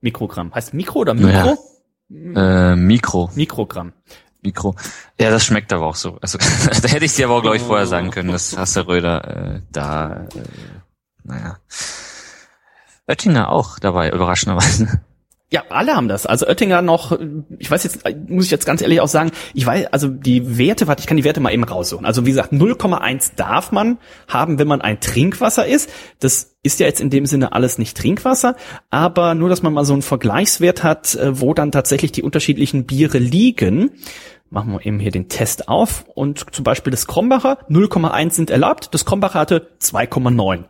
[0.00, 0.54] Mikrogramm.
[0.54, 1.58] Heißt Mikro oder Mikro?
[2.08, 3.30] Äh, Mikro.
[3.34, 3.92] Mikrogramm.
[4.40, 4.76] Mikro.
[5.20, 6.16] Ja, das schmeckt aber auch so.
[6.22, 6.38] Also
[6.82, 10.24] da hätte ich dir aber auch, glaube ich, vorher sagen können, dass Hasseröder äh, da,
[10.34, 10.40] äh,
[11.22, 11.58] naja.
[13.06, 15.02] Oettinger auch dabei, überraschenderweise.
[15.52, 16.26] Ja, alle haben das.
[16.26, 17.18] Also Oettinger noch,
[17.58, 20.86] ich weiß jetzt, muss ich jetzt ganz ehrlich auch sagen, ich weiß, also die Werte,
[20.86, 22.06] warte, ich kann die Werte mal eben raussuchen.
[22.06, 25.90] Also wie gesagt, 0,1 darf man haben, wenn man ein Trinkwasser ist.
[26.20, 28.54] Das ist ja jetzt in dem Sinne alles nicht Trinkwasser,
[28.90, 32.86] aber nur, dass man mal so einen Vergleichswert hat, äh, wo dann tatsächlich die unterschiedlichen
[32.86, 33.90] Biere liegen.
[34.50, 38.94] Machen wir eben hier den Test auf und zum Beispiel das Krombacher, 0,1 sind erlaubt,
[38.94, 40.64] das Krombacher hatte 2,9.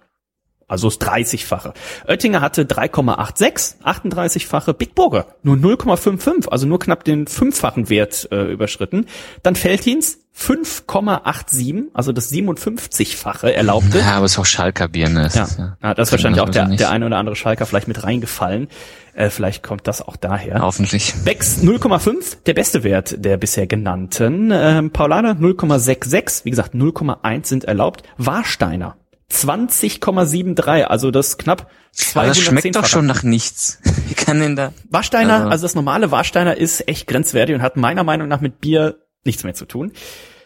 [0.70, 1.74] Also das 30-fache.
[2.06, 4.72] Oettinger hatte 3,86, 38-fache.
[4.72, 9.06] Bitburger nur 0,55, also nur knapp den fünffachen Wert äh, überschritten.
[9.42, 13.98] Dann Veltins 5,87, also das 57-fache erlaubte.
[13.98, 15.28] Ja, aber es ist auch Schalker Bier, ne?
[15.34, 16.80] Ja, ist ja, ja, das ist wahrscheinlich auch der, nicht.
[16.80, 18.68] der eine oder andere Schalker vielleicht mit reingefallen.
[19.12, 20.60] Äh, vielleicht kommt das auch daher.
[20.60, 21.14] Hoffentlich.
[21.24, 24.50] Bex 0,5, der beste Wert der bisher genannten.
[24.52, 28.04] Ähm, Paulana 0,66, wie gesagt 0,1 sind erlaubt.
[28.16, 28.96] Warsteiner
[29.32, 31.70] 20,73, also das knapp
[32.14, 33.78] Aber das schmeckt 210 doch schon nach nichts.
[34.08, 34.72] Wie kann denn da?
[34.88, 38.60] Warsteiner, Also- also das normale Warsteiner ist echt grenzwertig und hat meiner Meinung nach mit
[38.60, 39.92] Bier nichts mehr zu tun.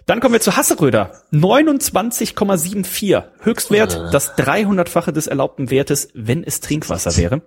[0.06, 1.22] Dann kommen wir zu Hasseröder.
[1.32, 3.22] 29,74.
[3.40, 7.40] Höchstwert, das 300-fache des erlaubten Wertes, wenn es Trinkwasser wäre.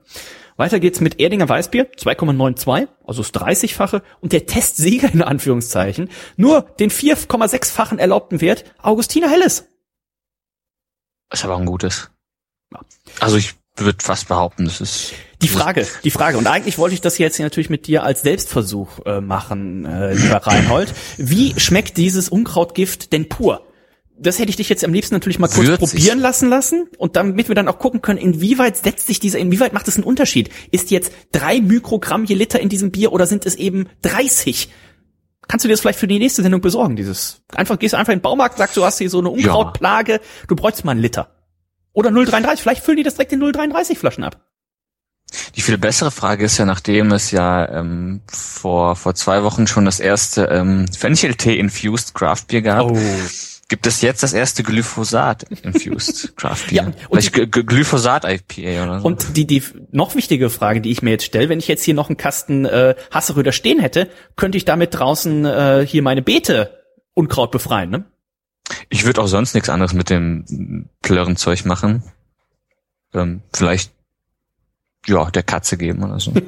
[0.55, 4.01] Weiter geht's mit Erdinger Weißbier, 2,92, also das 30-fache.
[4.21, 9.65] Und der Testsieger in Anführungszeichen, nur den 4,6-fachen erlaubten Wert, Augustiner Helles.
[11.31, 12.09] Ist aber ein gutes.
[13.19, 15.13] Also ich würde fast behaupten, das ist.
[15.41, 16.37] Die Frage, die Frage.
[16.37, 20.13] Und eigentlich wollte ich das jetzt hier natürlich mit dir als Selbstversuch äh, machen, äh,
[20.13, 20.93] lieber Reinhold.
[21.17, 23.63] Wie schmeckt dieses Unkrautgift denn pur?
[24.19, 25.91] Das hätte ich dich jetzt am liebsten natürlich mal kurz Würzig.
[25.91, 29.73] probieren lassen lassen und damit wir dann auch gucken können, inwieweit setzt sich dieser, inwieweit
[29.73, 30.49] macht es einen Unterschied?
[30.71, 34.69] Ist jetzt drei Mikrogramm je Liter in diesem Bier oder sind es eben 30?
[35.47, 36.95] Kannst du dir das vielleicht für die nächste Sendung besorgen?
[36.95, 40.19] Dieses einfach gehst du einfach in den Baumarkt, sagst du hast hier so eine Unkrautplage,
[40.47, 41.29] du bräuchst mal einen Liter.
[41.93, 44.39] Oder 0,33, vielleicht füllen die das direkt in 0,33 Flaschen ab.
[45.55, 49.85] Die viel bessere Frage ist ja, nachdem es ja ähm, vor vor zwei Wochen schon
[49.85, 52.97] das erste ähm, Fencheltee-infused Craft Bier gab, Oh.
[53.69, 56.73] Gibt es jetzt das erste Glyphosat-infused Craft Beer.
[56.73, 59.05] Ja, und Vielleicht G- Glyphosat-IPA oder so.
[59.07, 61.93] Und die, die noch wichtige Frage, die ich mir jetzt stelle, wenn ich jetzt hier
[61.93, 66.83] noch einen Kasten äh, Hasseröder stehen hätte, könnte ich damit draußen äh, hier meine Beete
[67.13, 68.05] Unkraut befreien, ne?
[68.89, 72.03] ich würde auch sonst nichts anderes mit dem Plörrenzeug machen.
[73.13, 73.91] Ähm, vielleicht
[75.07, 76.31] ja, der Katze geben oder so.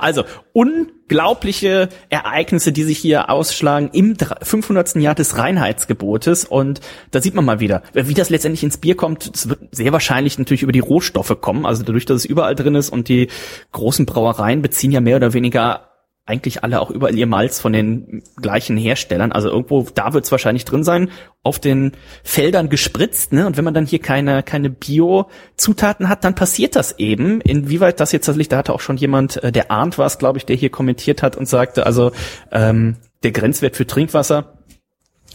[0.00, 4.96] Also unglaubliche Ereignisse, die sich hier ausschlagen im dr- 500.
[4.96, 9.30] Jahr des Reinheitsgebotes und da sieht man mal wieder, wie das letztendlich ins Bier kommt.
[9.34, 12.74] Es wird sehr wahrscheinlich natürlich über die Rohstoffe kommen, also dadurch, dass es überall drin
[12.74, 13.28] ist und die
[13.72, 15.88] großen Brauereien beziehen ja mehr oder weniger
[16.28, 19.32] eigentlich alle auch überall ihr Malz von den gleichen Herstellern.
[19.32, 21.10] Also irgendwo, da wird es wahrscheinlich drin sein,
[21.42, 23.32] auf den Feldern gespritzt.
[23.32, 23.46] Ne?
[23.46, 27.40] Und wenn man dann hier keine, keine Bio-Zutaten hat, dann passiert das eben.
[27.40, 30.38] Inwieweit das jetzt tatsächlich, da hatte auch schon jemand, äh, der ahnt war es, glaube
[30.38, 32.12] ich, der hier kommentiert hat und sagte, also
[32.52, 34.58] ähm, der Grenzwert für Trinkwasser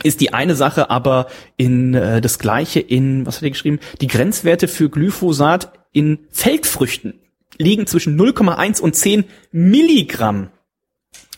[0.04, 1.28] ist die eine Sache, aber
[1.58, 7.20] in äh, das gleiche in, was hat er geschrieben, die Grenzwerte für Glyphosat in Feldfrüchten
[7.58, 10.50] liegen zwischen 0,1 und 10 Milligramm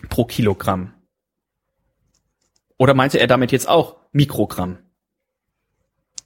[0.09, 0.93] pro Kilogramm.
[2.77, 4.79] Oder meinte er damit jetzt auch Mikrogramm?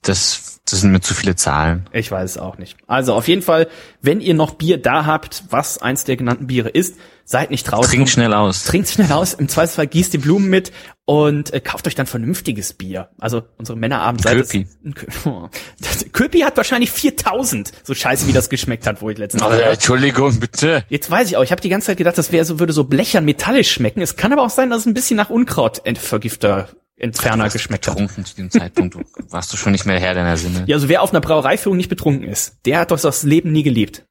[0.02, 1.86] Das, das sind mir zu viele Zahlen.
[1.92, 2.76] Ich weiß es auch nicht.
[2.86, 3.68] Also auf jeden Fall,
[4.02, 7.88] wenn ihr noch Bier da habt, was eins der genannten Biere ist, seid nicht traurig.
[7.90, 8.64] Trink schnell aus.
[8.64, 10.72] Trinkt schnell aus, im Zweifelsfall gießt die Blumen mit
[11.04, 13.10] und äh, kauft euch dann vernünftiges Bier.
[13.18, 14.42] Also unsere Männerabendseite.
[14.42, 14.60] Köpi.
[14.62, 15.48] ist- Oh.
[15.80, 19.60] Das- Köpi hat wahrscheinlich 4000, so scheiße wie das geschmeckt hat, wo ich letztens äh,
[19.72, 20.84] Entschuldigung, bitte.
[20.88, 22.84] Jetzt weiß ich auch, ich habe die ganze Zeit gedacht, das wäre so, würde so
[22.84, 24.00] blechern metallisch schmecken.
[24.00, 26.68] Es kann aber auch sein, dass es ein bisschen nach Unkrautvergifter
[27.00, 27.96] Entferner geschmeckt hat.
[27.96, 28.96] Getrunken zu dem Zeitpunkt.
[29.30, 30.64] Warst du schon nicht mehr Herr deiner Sinne.
[30.66, 33.62] Ja, also wer auf einer Brauereiführung nicht betrunken ist, der hat doch das Leben nie
[33.62, 34.04] geliebt.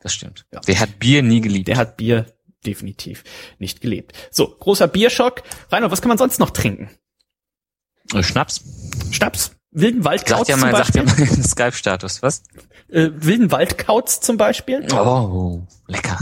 [0.00, 0.46] Das stimmt.
[0.66, 1.68] Der hat Bier nie geliebt.
[1.68, 2.26] Der hat Bier
[2.64, 3.24] definitiv
[3.58, 4.12] nicht gelebt.
[4.30, 5.42] So, großer Bierschock.
[5.70, 6.90] Reinhold, was kann man sonst noch trinken?
[8.14, 8.62] Äh, Schnaps.
[9.10, 9.52] Schnaps?
[9.72, 11.26] Wilden Waldkauz ja zum mal, sagt ja Beispiel?
[11.26, 12.42] mal Skype-Status, was?
[12.88, 14.86] Äh, wilden Waldkauz zum Beispiel?
[14.92, 16.18] Oh, lecker.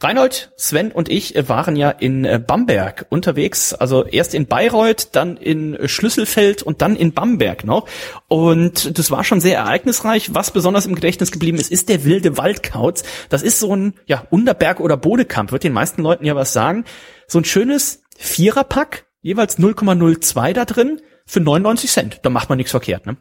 [0.00, 5.08] Reinhold, Sven und ich äh, waren ja in äh, Bamberg unterwegs, also erst in Bayreuth,
[5.12, 7.88] dann in Schlüsselfeld und dann in Bamberg noch.
[8.28, 10.34] Und das war schon sehr ereignisreich.
[10.34, 13.02] Was besonders im Gedächtnis geblieben ist, ist der wilde Waldkauz.
[13.28, 16.84] Das ist so ein ja, Unterberg- oder Bodekamp, wird den meisten Leuten ja was sagen.
[17.26, 22.20] So ein schönes Viererpack, jeweils 0,02 da drin, für 99 Cent.
[22.22, 23.16] Da macht man nichts verkehrt, ne?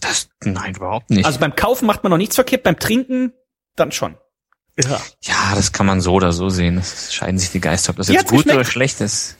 [0.00, 1.24] Das, nein, überhaupt nicht.
[1.24, 3.32] Also beim Kaufen macht man noch nichts verkehrt, beim Trinken
[3.76, 4.16] dann schon.
[4.82, 5.00] Ja.
[5.22, 6.78] ja, das kann man so oder so sehen.
[6.78, 8.56] Es scheiden sich die Geister, ob das jetzt gut geschmeckt?
[8.56, 9.36] oder schlecht ist.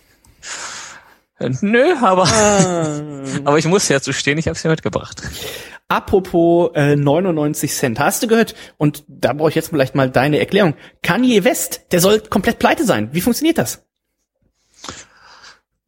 [1.38, 2.28] Äh, Nö, aber,
[3.44, 5.22] aber ich muss ja zu stehen, ich habe ja mitgebracht.
[5.88, 8.54] Apropos äh, 99 Cent, hast du gehört?
[8.78, 10.74] Und da brauche ich jetzt vielleicht mal deine Erklärung.
[11.02, 13.10] Kanye West, der soll komplett pleite sein.
[13.12, 13.84] Wie funktioniert das?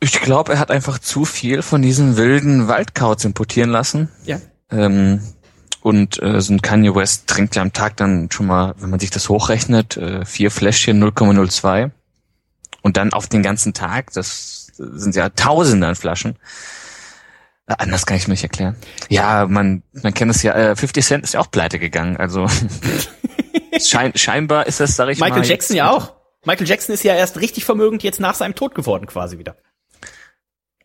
[0.00, 4.10] Ich glaube, er hat einfach zu viel von diesen wilden Waldkauz importieren lassen.
[4.24, 4.38] Ja.
[4.70, 5.20] Ähm,
[5.86, 8.98] und äh, so ein Kanye West trinkt ja am Tag dann schon mal, wenn man
[8.98, 11.92] sich das hochrechnet, äh, vier Fläschchen 0,02.
[12.82, 16.34] Und dann auf den ganzen Tag, das sind ja Tausende an Flaschen.
[17.68, 18.74] Äh, anders kann ich es mir nicht erklären.
[19.10, 22.16] Ja, man, man kennt es ja, äh, 50 Cent ist ja auch pleite gegangen.
[22.16, 22.48] Also
[23.80, 25.46] schein, scheinbar ist das, sag ich Michael mal.
[25.46, 26.14] Jackson jetzt- ja auch.
[26.44, 29.54] Michael Jackson ist ja erst richtig vermögend jetzt nach seinem Tod geworden quasi wieder.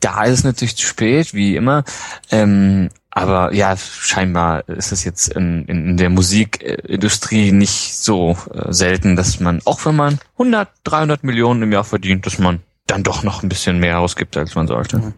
[0.02, 1.84] Da ist es natürlich zu spät, wie immer.
[2.32, 9.16] Ähm, aber ja, scheinbar ist es jetzt in, in, der Musikindustrie nicht so äh, selten,
[9.16, 13.24] dass man, auch wenn man 100, 300 Millionen im Jahr verdient, dass man dann doch
[13.24, 15.14] noch ein bisschen mehr ausgibt, als man sollte.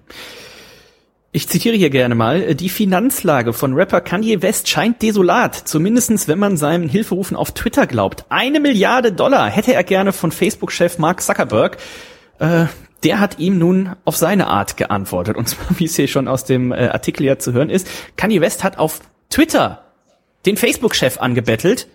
[1.32, 6.38] Ich zitiere hier gerne mal, die Finanzlage von Rapper Kanye West scheint desolat, zumindestens wenn
[6.38, 8.26] man seinen Hilferufen auf Twitter glaubt.
[8.30, 11.78] Eine Milliarde Dollar hätte er gerne von Facebook-Chef Mark Zuckerberg.
[12.38, 12.65] Äh,
[13.03, 15.37] der hat ihm nun auf seine Art geantwortet.
[15.37, 17.87] Und zwar, wie es hier schon aus dem äh, Artikel ja zu hören ist,
[18.17, 19.83] Kanye West hat auf Twitter
[20.45, 21.87] den Facebook-Chef angebettelt.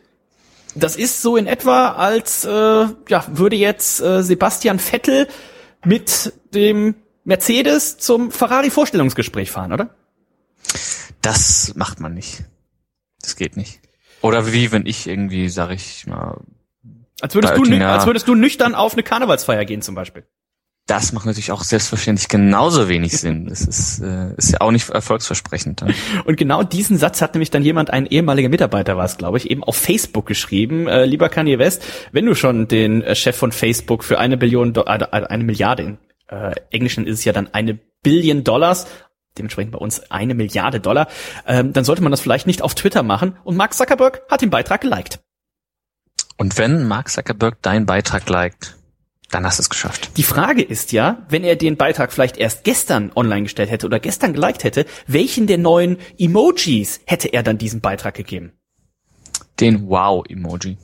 [0.74, 5.28] Das ist so in etwa, als äh, ja, würde jetzt äh, Sebastian Vettel
[5.84, 6.94] mit dem
[7.24, 9.94] Mercedes zum Ferrari-Vorstellungsgespräch fahren, oder?
[11.20, 12.44] Das macht man nicht.
[13.20, 13.80] Das geht nicht.
[14.20, 16.40] Oder wie, wenn ich irgendwie, sag ich mal,
[17.20, 20.24] Als würdest, du, als würdest du nüchtern auf eine Karnevalsfeier gehen zum Beispiel.
[20.88, 23.46] Das macht natürlich auch selbstverständlich genauso wenig Sinn.
[23.46, 25.82] Das ist, äh, ist ja auch nicht erfolgsversprechend.
[25.82, 25.94] Dann.
[26.24, 29.50] Und genau diesen Satz hat nämlich dann jemand, ein ehemaliger Mitarbeiter war es, glaube ich,
[29.50, 30.88] eben auf Facebook geschrieben.
[30.88, 34.72] Äh, lieber Kanye West, wenn du schon den äh, Chef von Facebook für eine Billion,
[34.72, 35.98] Do äh, eine Milliarde, in
[36.28, 38.86] äh, Englischen ist es ja dann eine Billion Dollars,
[39.36, 41.08] dementsprechend bei uns eine Milliarde Dollar,
[41.46, 43.36] ähm, dann sollte man das vielleicht nicht auf Twitter machen.
[43.44, 45.20] Und Mark Zuckerberg hat den Beitrag geliked.
[46.38, 48.77] Und wenn Mark Zuckerberg deinen Beitrag liked,
[49.30, 50.10] dann hast du es geschafft.
[50.16, 54.00] Die Frage ist ja, wenn er den Beitrag vielleicht erst gestern online gestellt hätte oder
[54.00, 58.52] gestern geliked hätte, welchen der neuen Emojis hätte er dann diesen Beitrag gegeben?
[59.60, 60.76] Den Wow-Emoji.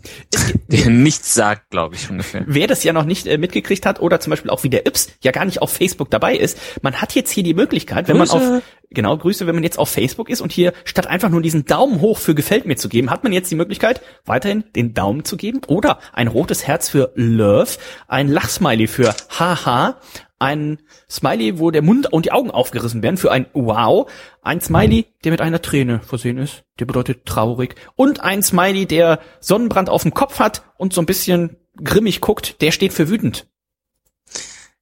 [0.69, 2.45] Der nichts sagt, glaube ich ungefähr.
[2.47, 5.13] Wer das ja noch nicht äh, mitgekriegt hat oder zum Beispiel auch wie der Yps
[5.23, 8.29] ja gar nicht auf Facebook dabei ist, man hat jetzt hier die Möglichkeit, wenn man
[8.31, 11.65] auf genau Grüße, wenn man jetzt auf Facebook ist und hier statt einfach nur diesen
[11.65, 15.25] Daumen hoch für gefällt mir zu geben, hat man jetzt die Möglichkeit weiterhin den Daumen
[15.25, 17.73] zu geben oder ein rotes Herz für Love,
[18.09, 19.99] ein Lachsmiley für Haha,
[20.45, 20.79] ein
[21.11, 24.11] Smiley, wo der Mund und die Augen aufgerissen werden für ein Wow,
[24.43, 29.21] ein Smiley, der mit einer Träne versehen ist, der bedeutet traurig und ein Smiley, der
[29.41, 33.47] Sonnenbrand auf dem Kopf hat und so ein bisschen grimmig guckt, der steht für wütend.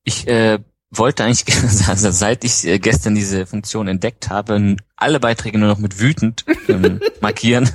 [0.02, 0.58] Ich äh,
[0.90, 1.44] wollte eigentlich,
[1.88, 6.44] also seit ich äh, gestern diese Funktion entdeckt habe, alle Beiträge nur noch mit wütend
[6.68, 7.70] ähm, markieren.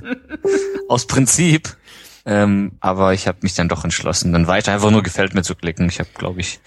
[0.90, 1.78] Aus Prinzip.
[2.26, 5.56] Ähm, aber ich habe mich dann doch entschlossen, dann weiter einfach nur gefällt mir zu
[5.56, 5.88] klicken.
[5.88, 6.60] Ich habe, glaube ich,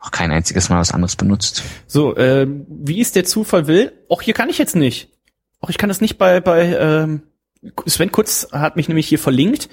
[0.00, 1.62] auch kein einziges Mal was anderes benutzt.
[1.86, 5.10] So, ähm, wie es der Zufall will, auch hier kann ich jetzt nicht.
[5.60, 7.22] Auch ich kann das nicht bei, bei ähm,
[7.86, 9.68] Sven Kutz hat mich nämlich hier verlinkt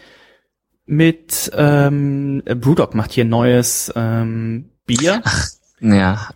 [0.87, 5.21] mit ähm, Brewdog macht hier neues ähm, Bier
[5.79, 6.29] Ja,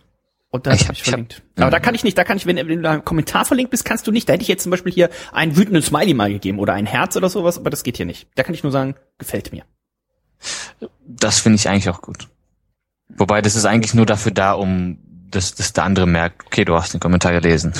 [0.50, 1.42] und da Ich hab ich ich hab- verlinkt.
[1.56, 3.70] Aber da kann ich nicht, da kann ich, wenn, wenn du da einen Kommentar verlinkt
[3.70, 4.28] bist, kannst du nicht.
[4.28, 7.16] Da hätte ich jetzt zum Beispiel hier einen wütenden Smiley mal gegeben oder ein Herz
[7.16, 8.28] oder sowas, aber das geht hier nicht.
[8.34, 9.64] Da kann ich nur sagen, gefällt mir.
[11.06, 12.28] das finde ich eigentlich auch gut.
[13.16, 14.98] Wobei, das ist eigentlich nur dafür da, um
[15.30, 17.72] dass, dass der andere merkt, okay, du hast den Kommentar gelesen.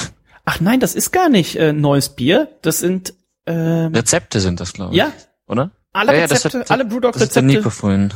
[0.45, 2.49] Ach nein, das ist gar nicht äh, neues Bier.
[2.63, 3.15] Das sind
[3.47, 4.99] ähm, Rezepte sind das, glaube ich.
[4.99, 5.13] ja
[5.47, 5.71] Oder?
[5.93, 8.13] alle Ja, ja, Rezepte, hat- alle Das ist der Brewdog-Rezepte Nico vorhin.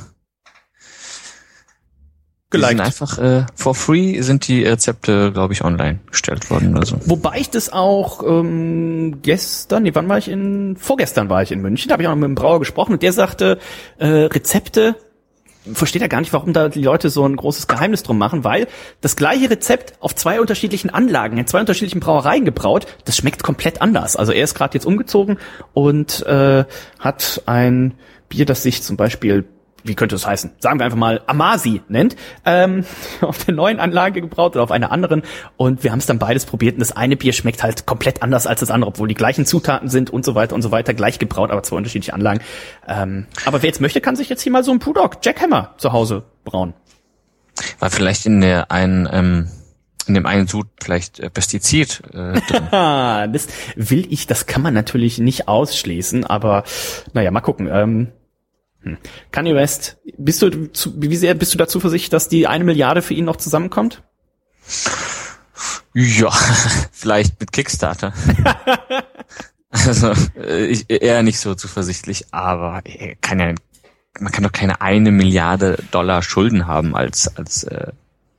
[2.52, 2.80] Die sind geliked.
[2.86, 6.98] einfach äh, for free sind die Rezepte, glaube ich, online gestellt worden oder so.
[7.06, 11.60] Wobei ich das auch ähm, gestern, nee, wann war ich in, vorgestern war ich in
[11.60, 13.58] München, da habe ich auch noch mit dem Brauer gesprochen und der sagte,
[13.98, 14.94] äh, Rezepte,
[15.72, 18.66] versteht er gar nicht, warum da die Leute so ein großes Geheimnis drum machen, weil
[19.00, 23.80] das gleiche Rezept auf zwei unterschiedlichen Anlagen, in zwei unterschiedlichen Brauereien gebraut, das schmeckt komplett
[23.80, 24.16] anders.
[24.16, 25.38] Also er ist gerade jetzt umgezogen
[25.72, 26.64] und äh,
[26.98, 27.94] hat ein
[28.28, 29.44] Bier, das sich zum Beispiel
[29.84, 30.52] wie könnte es heißen?
[30.58, 32.84] Sagen wir einfach mal Amasi nennt, ähm,
[33.20, 35.22] auf der neuen Anlage gebraut oder auf einer anderen.
[35.56, 38.46] Und wir haben es dann beides probiert und das eine Bier schmeckt halt komplett anders
[38.46, 41.18] als das andere, obwohl die gleichen Zutaten sind und so weiter und so weiter, gleich
[41.18, 42.40] gebraut, aber zwei unterschiedliche Anlagen.
[42.88, 45.92] Ähm, aber wer jetzt möchte, kann sich jetzt hier mal so ein Brewdog Jackhammer zu
[45.92, 46.72] Hause brauen.
[47.78, 49.48] War vielleicht in der einen, ähm,
[50.06, 52.68] in dem einen Sud vielleicht äh, Pestizid äh, drin.
[53.32, 56.64] Das will ich, das kann man natürlich nicht ausschließen, aber
[57.12, 57.68] naja, mal gucken.
[57.70, 58.12] Ähm,
[58.84, 58.98] hm.
[59.32, 63.02] Kanye West, bist du zu, wie sehr bist du da zuversichtlich, dass die eine Milliarde
[63.02, 64.02] für ihn noch zusammenkommt?
[65.94, 66.30] ja,
[66.92, 68.12] vielleicht mit Kickstarter.
[69.70, 73.54] also äh, ich, eher nicht so zuversichtlich, aber äh, kann ja,
[74.20, 77.92] man kann doch keine eine Milliarde Dollar Schulden haben als als äh,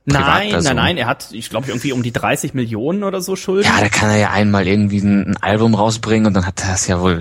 [0.08, 3.64] Nein, nein, nein, er hat, ich glaube, irgendwie um die 30 Millionen oder so Schulden.
[3.64, 6.74] Ja, da kann er ja einmal irgendwie ein, ein Album rausbringen und dann hat er
[6.74, 7.18] es ja wohl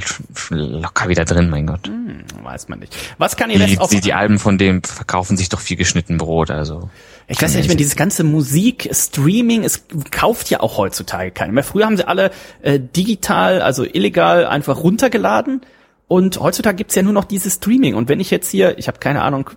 [0.51, 1.87] locker wieder drin, mein Gott.
[1.87, 2.95] Hm, weiß man nicht.
[3.17, 6.19] Was kann ihr Die, auf, die, die Alben von dem verkaufen sich doch viel geschnitten
[6.19, 6.91] Brot, also.
[7.27, 11.53] ich weiß ja nicht, wenn dieses ganze Musik, Streaming, es kauft ja auch heutzutage keiner
[11.53, 11.63] mehr.
[11.63, 12.29] Früher haben sie alle
[12.61, 15.61] äh, digital, also illegal einfach runtergeladen
[16.07, 18.99] und heutzutage gibt's ja nur noch dieses Streaming und wenn ich jetzt hier, ich habe
[18.99, 19.49] keine Ahnung,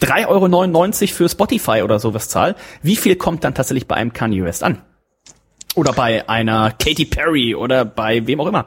[0.00, 4.44] 3,99 Euro für Spotify oder sowas zahl, wie viel kommt dann tatsächlich bei einem Kanye
[4.44, 4.82] West an?
[5.74, 8.66] Oder bei einer Katy Perry oder bei wem auch immer.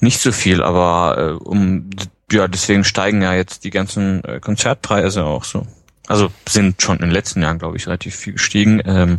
[0.00, 1.90] Nicht so viel, aber äh, um
[2.30, 5.66] ja, deswegen steigen ja jetzt die ganzen äh, Konzertpreise auch so.
[6.06, 8.80] Also sind schon in den letzten Jahren, glaube ich, relativ viel gestiegen.
[8.84, 9.18] Ähm,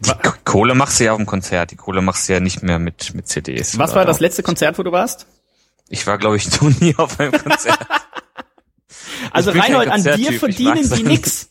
[0.00, 2.62] die K- Kohle machst du ja auf dem Konzert, die Kohle machst du ja nicht
[2.62, 3.78] mehr mit, mit CDs.
[3.78, 5.26] Was war das letzte Konzert, wo du warst?
[5.88, 7.78] Ich war, glaube ich, noch nie auf einem Konzert.
[9.30, 11.50] Also Reinhold, an dir verdienen die nix.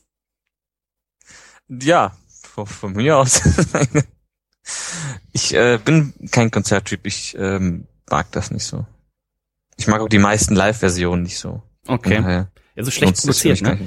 [1.69, 3.41] ja, von, von mir aus.
[5.31, 8.85] ich äh, bin kein Konzerttyp, ich ähm, mag das nicht so.
[9.77, 11.63] Ich mag auch die meisten Live-Versionen nicht so.
[11.87, 12.21] Okay.
[12.21, 13.79] Daher Ja, so schlecht für produziert, ne?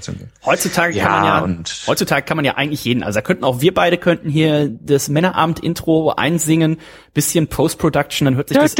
[0.45, 3.45] Heutzutage kann man Ja, ja, und heutzutage kann man ja eigentlich jeden, also da könnten
[3.45, 6.79] auch wir beide könnten hier das Männerabend-Intro einsingen,
[7.15, 8.75] bisschen Post-Production, dann hört sich das,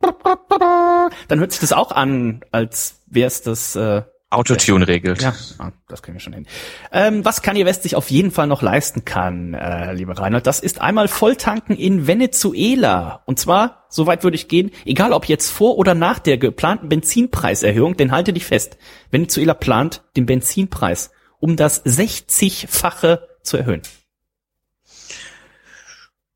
[0.00, 5.22] dann hört sich das auch an, als wär's das, äh, Autotune regelt.
[5.22, 6.46] ja, ah, das kriegen wir schon hin.
[6.90, 10.58] Ähm, was Kanye West sich auf jeden Fall noch leisten kann, äh, lieber Reinhold, das
[10.58, 13.22] ist einmal Volltanken in Venezuela.
[13.26, 17.96] Und zwar, soweit würde ich gehen, egal ob jetzt vor oder nach der geplanten Benzinpreiserhöhung,
[17.96, 18.76] denn halte dich fest,
[19.12, 21.12] Venezuela plant den Benzinpreis
[21.44, 23.82] um das 60-fache zu erhöhen.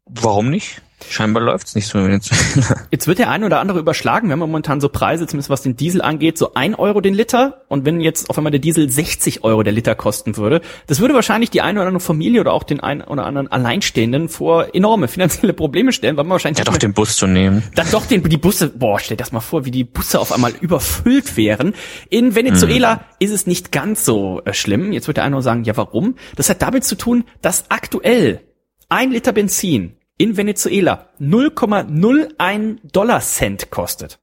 [0.04, 0.82] Warum nicht?
[1.08, 2.76] Scheinbar läuft's nicht so in Venezuela.
[2.90, 4.28] Jetzt wird der eine oder andere überschlagen.
[4.28, 7.62] Wir haben momentan so Preise, zumindest was den Diesel angeht, so ein Euro den Liter.
[7.68, 11.14] Und wenn jetzt auf einmal der Diesel 60 Euro der Liter kosten würde, das würde
[11.14, 15.06] wahrscheinlich die eine oder andere Familie oder auch den einen oder anderen Alleinstehenden vor enorme
[15.08, 17.62] finanzielle Probleme stellen, weil man wahrscheinlich Ja, doch den Bus zu nehmen.
[17.74, 20.32] dann doch den, die Busse, boah, stell dir das mal vor, wie die Busse auf
[20.32, 21.74] einmal überfüllt wären.
[22.10, 24.92] In Venezuela ist es nicht ganz so äh, schlimm.
[24.92, 26.16] Jetzt wird der eine nur sagen, ja, warum?
[26.36, 28.40] Das hat damit zu tun, dass aktuell
[28.88, 34.18] ein Liter Benzin in Venezuela 0,01 Dollar Cent kostet.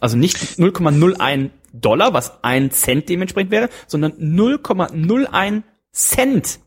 [0.00, 6.58] Also nicht 0,01 Dollar, was ein Cent dementsprechend wäre, sondern 0,01 Cent.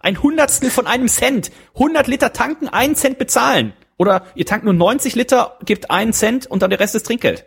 [0.00, 1.52] Ein Hundertstel von einem Cent.
[1.74, 3.74] 100 Liter tanken, einen Cent bezahlen.
[3.96, 7.46] Oder ihr tankt nur 90 Liter, gebt einen Cent und dann der Rest ist Trinkgeld.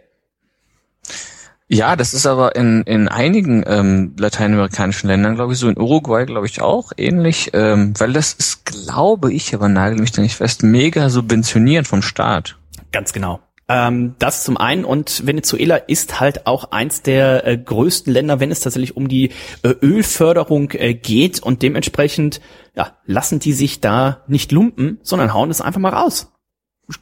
[1.67, 6.25] Ja, das ist aber in, in einigen ähm, lateinamerikanischen Ländern, glaube ich, so in Uruguay,
[6.25, 10.35] glaube ich, auch ähnlich, ähm, weil das ist, glaube ich, aber nagel mich da nicht
[10.35, 12.57] fest, mega subventioniert vom Staat.
[12.91, 13.39] Ganz genau.
[13.67, 18.51] Ähm, das zum einen und Venezuela ist halt auch eins der äh, größten Länder, wenn
[18.51, 19.31] es tatsächlich um die
[19.63, 22.41] äh, Ölförderung äh, geht und dementsprechend
[22.75, 26.31] ja, lassen die sich da nicht lumpen, sondern hauen es einfach mal raus.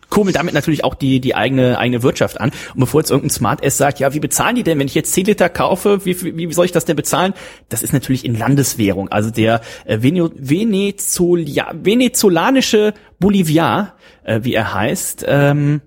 [0.09, 2.51] Kurbeln damit natürlich auch die, die eigene, eigene Wirtschaft an.
[2.73, 5.13] Und bevor jetzt irgendein Smart S sagt, ja, wie bezahlen die denn, wenn ich jetzt
[5.13, 7.33] 10 Liter kaufe, wie, wie, wie soll ich das denn bezahlen?
[7.69, 9.09] Das ist natürlich in Landeswährung.
[9.09, 15.81] Also der äh, Vene Venezuela venezolanische Boliviar, äh, wie er heißt, ähm,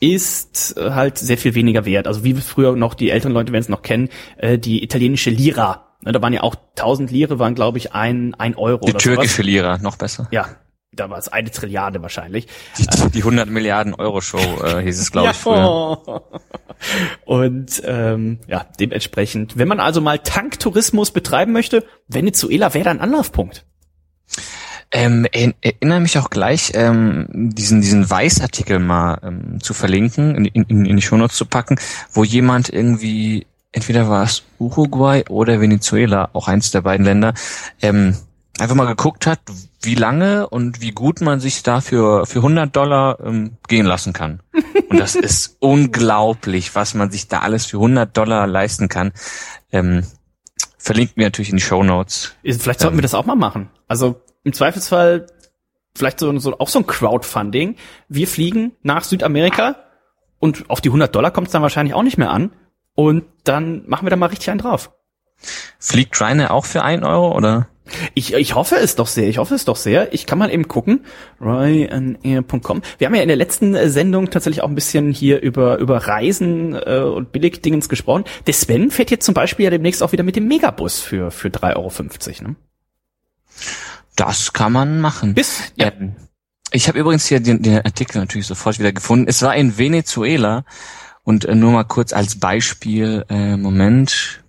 [0.00, 2.06] ist äh, halt sehr viel weniger wert.
[2.06, 4.08] Also wie früher noch, die älteren Leute werden es noch kennen,
[4.38, 5.94] äh, die italienische Lira.
[6.02, 9.36] Ne, Da waren ja auch 1000 Lire, waren glaube ich ein, ein Euro Die türkische
[9.36, 9.46] sowas.
[9.46, 10.28] Lira, noch besser.
[10.30, 10.46] Ja,
[10.96, 12.48] da war es eine Trilliarde wahrscheinlich.
[12.78, 16.00] Die, die 100 Milliarden Euro Show äh, hieß es, glaube ich, früher.
[16.06, 16.22] Ja.
[17.24, 23.00] Und ähm, ja, dementsprechend, wenn man also mal Tanktourismus betreiben möchte, Venezuela wäre da ein
[23.00, 23.64] Anlaufpunkt.
[24.92, 30.44] Ähm, er- erinnere mich auch gleich, ähm, diesen, diesen Weißartikel mal ähm, zu verlinken, in,
[30.44, 31.76] in, in die Shownotes zu packen,
[32.12, 37.34] wo jemand irgendwie, entweder war es Uruguay oder Venezuela, auch eins der beiden Länder,
[37.82, 38.16] ähm,
[38.58, 39.40] einfach mal geguckt hat,
[39.82, 44.40] wie lange und wie gut man sich dafür für 100 Dollar ähm, gehen lassen kann.
[44.88, 49.12] Und das ist unglaublich, was man sich da alles für 100 Dollar leisten kann.
[49.72, 50.04] Ähm,
[50.78, 52.34] verlinken wir natürlich in die Shownotes.
[52.42, 53.68] Vielleicht sollten wir das auch mal machen.
[53.88, 55.26] Also im Zweifelsfall
[55.94, 57.76] vielleicht so, so auch so ein Crowdfunding.
[58.08, 59.76] Wir fliegen nach Südamerika
[60.38, 62.52] und auf die 100 Dollar kommt es dann wahrscheinlich auch nicht mehr an.
[62.94, 64.92] Und dann machen wir da mal richtig einen drauf.
[65.78, 67.68] Fliegt Ryanair auch für 1 Euro oder?
[68.14, 70.12] Ich, ich hoffe es doch sehr, ich hoffe es doch sehr.
[70.12, 71.04] Ich kann mal eben gucken,
[71.40, 72.82] ryanair.com.
[72.98, 76.74] Wir haben ja in der letzten Sendung tatsächlich auch ein bisschen hier über, über Reisen
[76.74, 78.24] äh, und Billigdingens gesprochen.
[78.46, 81.48] Der Sven fährt jetzt zum Beispiel ja demnächst auch wieder mit dem Megabus für, für
[81.48, 82.48] 3,50 Euro.
[82.48, 82.56] Ne?
[84.16, 85.34] Das kann man machen.
[85.34, 86.16] Bis, ja, Ähm,
[86.72, 89.26] ich habe übrigens hier den, den Artikel natürlich sofort wieder gefunden.
[89.28, 90.64] Es war in Venezuela
[91.22, 94.42] und äh, nur mal kurz als Beispiel, äh, Moment,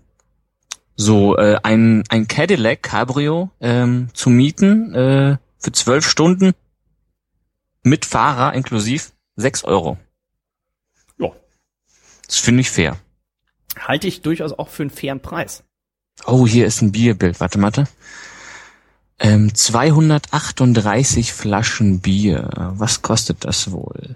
[0.98, 6.54] so äh, ein, ein Cadillac Cabrio ähm, zu mieten äh, für zwölf Stunden
[7.84, 9.98] mit Fahrer inklusiv sechs Euro.
[11.20, 11.30] ja,
[12.26, 12.98] Das finde ich fair.
[13.80, 15.64] halte ich durchaus auch für einen fairen Preis.
[16.26, 17.40] Oh, hier ist ein Bierbild.
[17.40, 17.88] Warte, warte.
[19.20, 22.50] Ähm, 238 Flaschen Bier.
[22.76, 24.16] Was kostet das wohl?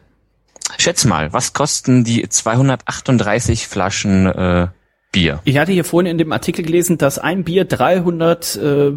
[0.80, 4.68] Schätz mal, was kosten die 238 Flaschen äh,
[5.12, 5.42] Bier?
[5.44, 8.92] Ich hatte hier vorhin in dem Artikel gelesen, dass ein Bier 300 äh,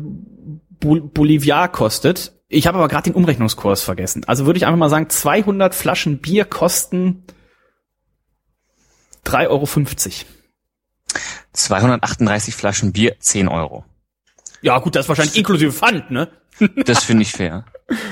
[0.81, 2.33] Bol Boliviar kostet.
[2.49, 4.25] Ich habe aber gerade den Umrechnungskurs vergessen.
[4.27, 7.25] Also würde ich einfach mal sagen, 200 Flaschen Bier kosten
[9.27, 9.67] 3,50 Euro.
[11.53, 13.85] 238 Flaschen Bier, 10 Euro.
[14.61, 16.29] Ja gut, das ist wahrscheinlich inklusive Pfand, ne?
[16.85, 17.65] Das finde ich fair.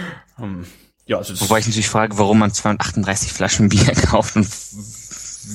[1.05, 4.49] Ja, also Wobei ich natürlich frage, warum man 238 Flaschen Bier kauft und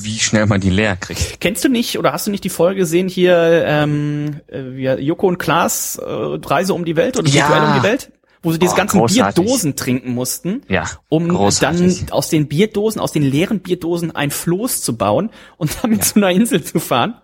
[0.07, 1.39] wie schnell man die leer kriegt.
[1.39, 5.27] Kennst du nicht oder hast du nicht die Folge gesehen hier, ähm, äh, wie, Joko
[5.27, 7.47] und Klaas äh, Reise um die Welt oder Ja.
[7.47, 8.11] virtuell um die Welt?
[8.43, 9.35] Wo sie diese Oh, ganzen großartig.
[9.43, 10.61] Bierdosen trinken mussten.
[10.69, 12.05] Ja, um großartig.
[12.05, 16.15] dann aus den Bierdosen, aus den leeren Bierdosen ein Floß zu bauen und damit zu
[16.17, 17.15] einer Insel zu fahren.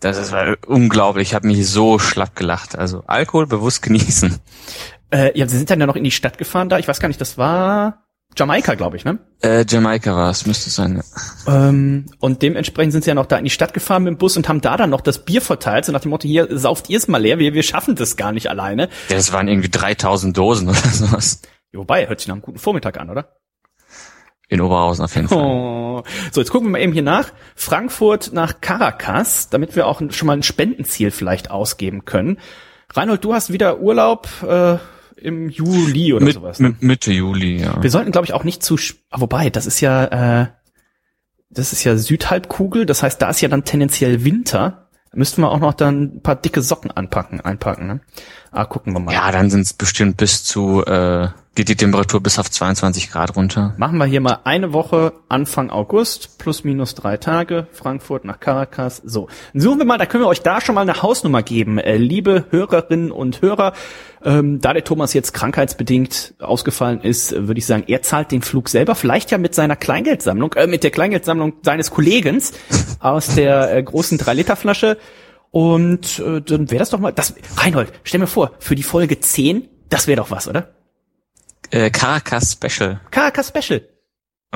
[0.00, 1.28] Das ist äh, unglaublich.
[1.28, 2.76] Ich habe mich so schlapp gelacht.
[2.78, 4.38] Also Alkohol bewusst genießen.
[5.10, 6.78] Äh, ja, sie sind dann ja noch in die Stadt gefahren da.
[6.78, 8.05] Ich weiß gar nicht, das war
[8.36, 9.18] Jamaika, glaube ich, ne?
[9.40, 11.02] Äh, Jamaika war es, müsste es sein.
[11.46, 11.68] ja.
[11.68, 14.36] Ähm, und dementsprechend sind sie ja noch da in die Stadt gefahren mit dem Bus
[14.36, 16.98] und haben da dann noch das Bier verteilt, so nach dem Motto, hier, sauft ihr
[16.98, 18.88] es mal leer, wir, wir schaffen das gar nicht alleine.
[19.08, 21.40] Ja, das waren irgendwie 3000 Dosen oder sowas.
[21.72, 23.36] Wobei, hört sich nach einem guten Vormittag an, oder?
[24.48, 25.38] In Oberhausen auf jeden Fall.
[25.38, 26.02] Oh.
[26.30, 27.32] So, jetzt gucken wir mal eben hier nach.
[27.56, 32.38] Frankfurt nach Caracas, damit wir auch schon mal ein Spendenziel vielleicht ausgeben können.
[32.92, 34.76] Reinhold, du hast wieder Urlaub äh,
[35.16, 36.60] im Juli oder Mit, sowas.
[36.60, 36.68] Ne?
[36.68, 37.82] mit Mitte Juli, ja.
[37.82, 38.76] Wir sollten, glaube ich, auch nicht zu,
[39.10, 40.46] ah, wobei, das ist ja, äh,
[41.50, 44.88] das ist ja Südhalbkugel, das heißt, da ist ja dann tendenziell Winter.
[45.10, 48.00] Da müssten wir auch noch dann ein paar dicke Socken anpacken, einpacken, ne?
[48.50, 49.12] Ah, gucken wir mal.
[49.12, 53.34] Ja, dann sind es bestimmt bis zu, äh, geht die Temperatur bis auf 22 Grad
[53.34, 53.74] runter.
[53.78, 59.00] Machen wir hier mal eine Woche Anfang August, plus minus drei Tage, Frankfurt nach Caracas.
[59.04, 61.78] So, suchen wir mal, da können wir euch da schon mal eine Hausnummer geben.
[61.78, 63.72] Äh, liebe Hörerinnen und Hörer,
[64.22, 68.42] ähm, da der Thomas jetzt krankheitsbedingt ausgefallen ist, äh, würde ich sagen, er zahlt den
[68.42, 72.42] Flug selber, vielleicht ja mit seiner Kleingeldsammlung, äh, mit der Kleingeldsammlung seines Kollegen
[73.00, 74.98] aus der äh, großen 3-Liter-Flasche.
[75.52, 79.20] Und äh, dann wäre das doch mal, das, Reinhold, stell mir vor, für die Folge
[79.20, 80.76] 10, das wäre doch was, oder?
[81.76, 83.00] Äh, Caracas Special.
[83.10, 83.82] Caracas Special.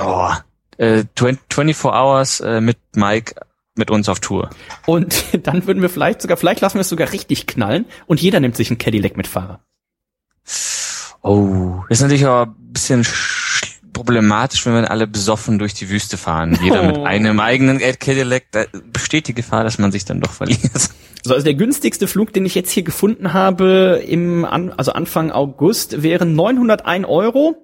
[0.01, 0.31] Oh.
[0.79, 3.35] Äh, 20, 24 Hours äh, mit Mike
[3.77, 4.49] mit uns auf Tour.
[4.87, 8.41] Und dann würden wir vielleicht sogar, vielleicht lassen wir es sogar richtig knallen und jeder
[8.41, 9.61] nimmt sich einen Cadillac mit Fahrer.
[11.23, 13.40] Oh, ist natürlich aber ein bisschen sch-
[13.93, 16.59] problematisch, wenn wir alle besoffen durch die Wüste fahren.
[16.63, 17.05] Jeder mit Oh.
[17.05, 18.45] einem eigenen Cadillac.
[18.53, 20.61] Da besteht die Gefahr, dass man sich dann doch verliert.
[21.23, 25.31] So, also der günstigste Flug, den ich jetzt hier gefunden habe, im An also Anfang
[25.33, 27.57] August, wären 901 Euro.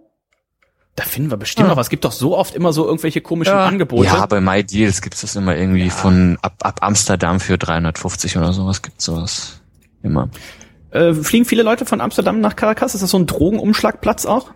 [0.95, 1.71] Da finden wir bestimmt Ah.
[1.71, 1.87] noch was.
[1.87, 4.07] Es gibt doch so oft immer so irgendwelche komischen Angebote.
[4.09, 8.83] Ja, bei MyDeals gibt's das immer irgendwie von ab, ab Amsterdam für 350 oder sowas
[8.83, 9.61] gibt's sowas.
[10.03, 10.29] Immer.
[10.91, 12.95] Äh, fliegen viele Leute von Amsterdam nach Caracas?
[12.95, 14.51] Ist das so ein Drogenumschlagplatz auch?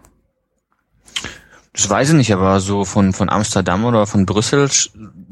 [1.73, 4.69] Das weiß ich nicht, aber so von, von Amsterdam oder von Brüssel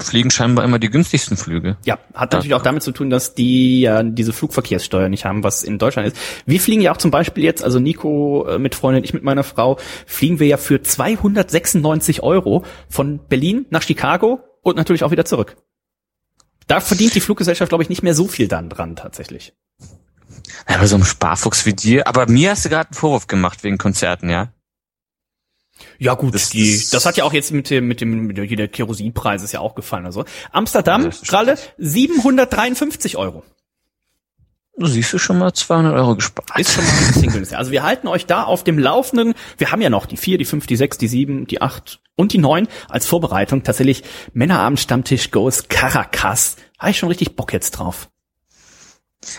[0.00, 1.76] fliegen scheinbar immer die günstigsten Flüge.
[1.84, 5.64] Ja, hat natürlich auch damit zu tun, dass die ja diese Flugverkehrssteuer nicht haben, was
[5.64, 6.16] in Deutschland ist.
[6.46, 9.42] Wir fliegen ja auch zum Beispiel jetzt, also Nico äh, mit Freundin, ich mit meiner
[9.42, 15.24] Frau, fliegen wir ja für 296 Euro von Berlin nach Chicago und natürlich auch wieder
[15.24, 15.56] zurück.
[16.68, 19.54] Da verdient die Fluggesellschaft, glaube ich, nicht mehr so viel dann dran tatsächlich.
[20.68, 22.06] Ja, bei so einem Sparfuchs wie dir.
[22.06, 24.52] Aber mir hast du gerade einen Vorwurf gemacht wegen Konzerten, ja?
[25.98, 28.36] Ja gut, Das- die, das- das hat ja auch jetzt mit dem, mit dem, mit
[28.36, 30.06] der, Kerosinpreis ist ja auch gefallen.
[30.06, 33.42] Also Amsterdam, Ja, Kralle, 753 Euro.
[34.76, 36.50] Du siehst du schon mal 200 Euro gespart.
[36.56, 37.58] Ist schon mal ein bisschen günstiger.
[37.58, 39.34] Also wir halten euch da auf dem Laufenden.
[39.56, 42.32] Wir haben ja noch die vier, die fünf, die sechs, die sieben, die acht und
[42.32, 43.64] die neun als Vorbereitung.
[43.64, 44.04] Tatsächlich
[44.34, 46.56] Männerabend Stammtisch Goes Caracas.
[46.78, 48.08] Habe ich schon richtig Bock jetzt drauf.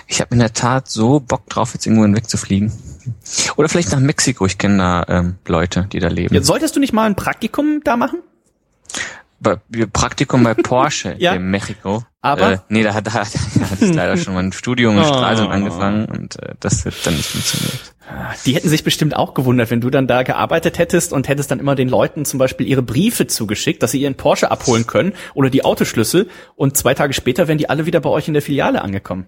[0.07, 2.71] Ich habe in der Tat so Bock drauf, jetzt irgendwo wegzufliegen.
[3.55, 4.45] Oder vielleicht nach Mexiko.
[4.45, 6.34] Ich kenne da ähm, Leute, die da leben.
[6.36, 8.19] Jetzt solltest du nicht mal ein Praktikum da machen?
[9.39, 9.55] Bei,
[9.93, 11.34] Praktikum bei Porsche Ja.
[11.34, 12.03] in Mexiko.
[12.21, 12.51] Aber?
[12.53, 15.05] Äh, nee, da hat da, da hat es leider schon mein Studium in Oh.
[15.07, 17.95] Stralsund angefangen und äh, das wird dann nicht funktioniert.
[18.45, 21.59] Die hätten sich bestimmt auch gewundert, wenn du dann da gearbeitet hättest und hättest dann
[21.59, 25.49] immer den Leuten zum Beispiel ihre Briefe zugeschickt, dass sie ihren Porsche abholen können oder
[25.49, 28.82] die Autoschlüssel und zwei Tage später wären die alle wieder bei euch in der Filiale
[28.82, 29.27] angekommen.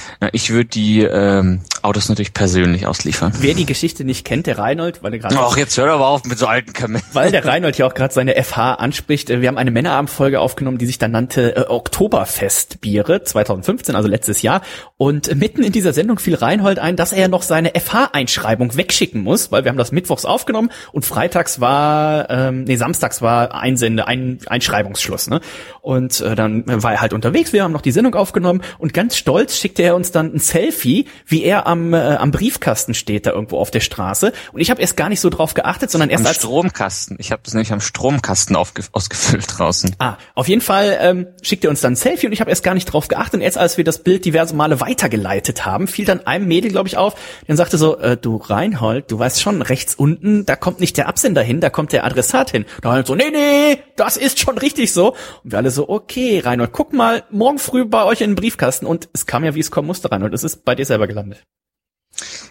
[0.21, 3.33] Na, ich würde die ähm, Autos natürlich persönlich ausliefern.
[3.39, 6.05] Wer die Geschichte nicht kennt, der Reinhold, weil er gerade Ach, jetzt hör doch mal
[6.05, 7.03] auf mit so alten Kamellen.
[7.11, 9.31] Weil der Reinhold hier auch gerade seine FH anspricht.
[9.31, 14.43] äh, Wir haben eine Männerabendfolge aufgenommen, die sich dann nannte äh, Oktoberfestbiere 2015, also letztes
[14.43, 14.61] Jahr.
[14.97, 19.51] Und mitten in dieser Sendung fiel Reinhold ein, dass er noch seine FH-Einschreibung wegschicken muss,
[19.51, 24.37] weil wir haben das mittwochs aufgenommen und freitags war, ähm, nee, samstags war Einsende, ein
[24.45, 25.31] Einschreibungsschluss.
[25.31, 25.41] Ne?
[25.81, 29.17] Und äh, dann war er halt unterwegs, wir haben noch die Sendung aufgenommen und ganz
[29.17, 33.31] stolz schickte er uns dann ein Selfie, wie er am, äh, am Briefkasten steht da
[33.31, 34.33] irgendwo auf der Straße.
[34.51, 37.17] Und ich habe erst gar nicht so drauf geachtet, sondern erst Am als Stromkasten.
[37.19, 39.95] Ich habe das nämlich am Stromkasten ausgefüllt draußen.
[39.99, 42.63] Ah, auf jeden Fall ähm, schickt er uns dann ein Selfie und ich habe erst
[42.63, 43.35] gar nicht drauf geachtet.
[43.35, 46.87] Und jetzt, als wir das Bild diverse Male weitergeleitet haben, fiel dann einem Mädel, glaube
[46.87, 47.15] ich, auf,
[47.47, 51.07] der sagte so, äh, du Reinhold, du weißt schon, rechts unten, da kommt nicht der
[51.07, 52.65] Absender hin, da kommt der Adressat hin.
[52.81, 55.15] Da halt so, nee, nee, das ist schon richtig so.
[55.43, 58.85] Und wir alle so, okay, Reinhold, guck mal, morgen früh bei euch in den Briefkasten.
[58.85, 60.33] Und es kam ja, wie es kommen musste, Reinhold.
[60.33, 61.43] Es ist bei dir selber gelandet.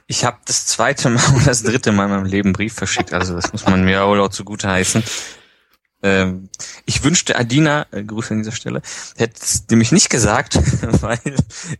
[0.06, 3.34] Ich habe das zweite Mal und das dritte Mal in meinem Leben Brief verschickt, also
[3.34, 5.02] das muss man mir auch zugute heißen.
[6.02, 6.48] Ähm,
[6.84, 8.82] ich wünschte, Adina, äh, Grüße an dieser Stelle,
[9.16, 10.58] hätte es nämlich nicht gesagt,
[11.02, 11.18] weil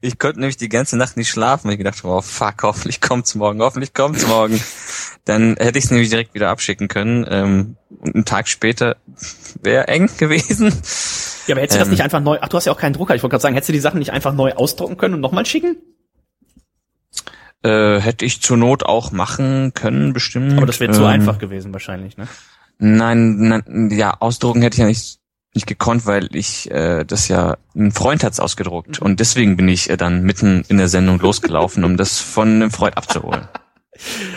[0.01, 3.01] ich konnte nämlich die ganze Nacht nicht schlafen, weil ich gedacht habe, oh fuck, hoffentlich
[3.03, 4.63] kommt's morgen, hoffentlich kommt's morgen.
[5.25, 7.27] Dann hätte ich es nämlich direkt wieder abschicken können.
[7.29, 8.97] Ähm, und einen Tag später
[9.63, 10.73] wäre eng gewesen.
[11.51, 11.95] Ja, aber hättest du das Ähm.
[11.95, 13.17] nicht einfach neu, ach, du hast ja auch keinen Drucker.
[13.17, 15.45] Ich wollte gerade sagen, hättest du die Sachen nicht einfach neu ausdrucken können und nochmal
[15.45, 15.79] schicken?
[17.65, 20.57] Äh, hätte ich zur Not auch machen können, bestimmt.
[20.57, 22.29] Aber das wäre zu Ähm, einfach gewesen wahrscheinlich, ne?
[22.79, 25.19] Nein, nein, ja, ausdrucken hätte ich ja nicht,
[25.53, 29.91] nicht gekonnt, weil ich äh, das ja, ein Freund hat's ausgedruckt und deswegen bin ich
[29.91, 33.49] äh, dann mitten in der Sendung losgelaufen, um das von einem Freund abzuholen.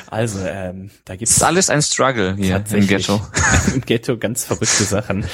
[0.08, 3.22] Also, ähm, da gibt's ist alles ein Struggle hier im Ghetto.
[3.74, 5.26] im Ghetto ganz verrückte Sachen.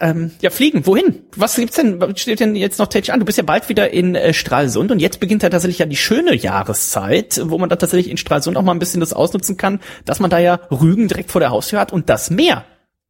[0.00, 1.22] Ähm, ja, fliegen, wohin?
[1.36, 3.20] Was gibt's denn, was steht denn jetzt noch täglich an?
[3.20, 5.96] Du bist ja bald wieder in äh, Stralsund und jetzt beginnt ja tatsächlich ja die
[5.96, 9.80] schöne Jahreszeit, wo man dann tatsächlich in Stralsund auch mal ein bisschen das ausnutzen kann,
[10.04, 12.64] dass man da ja Rügen direkt vor der Haustür hat und das Meer.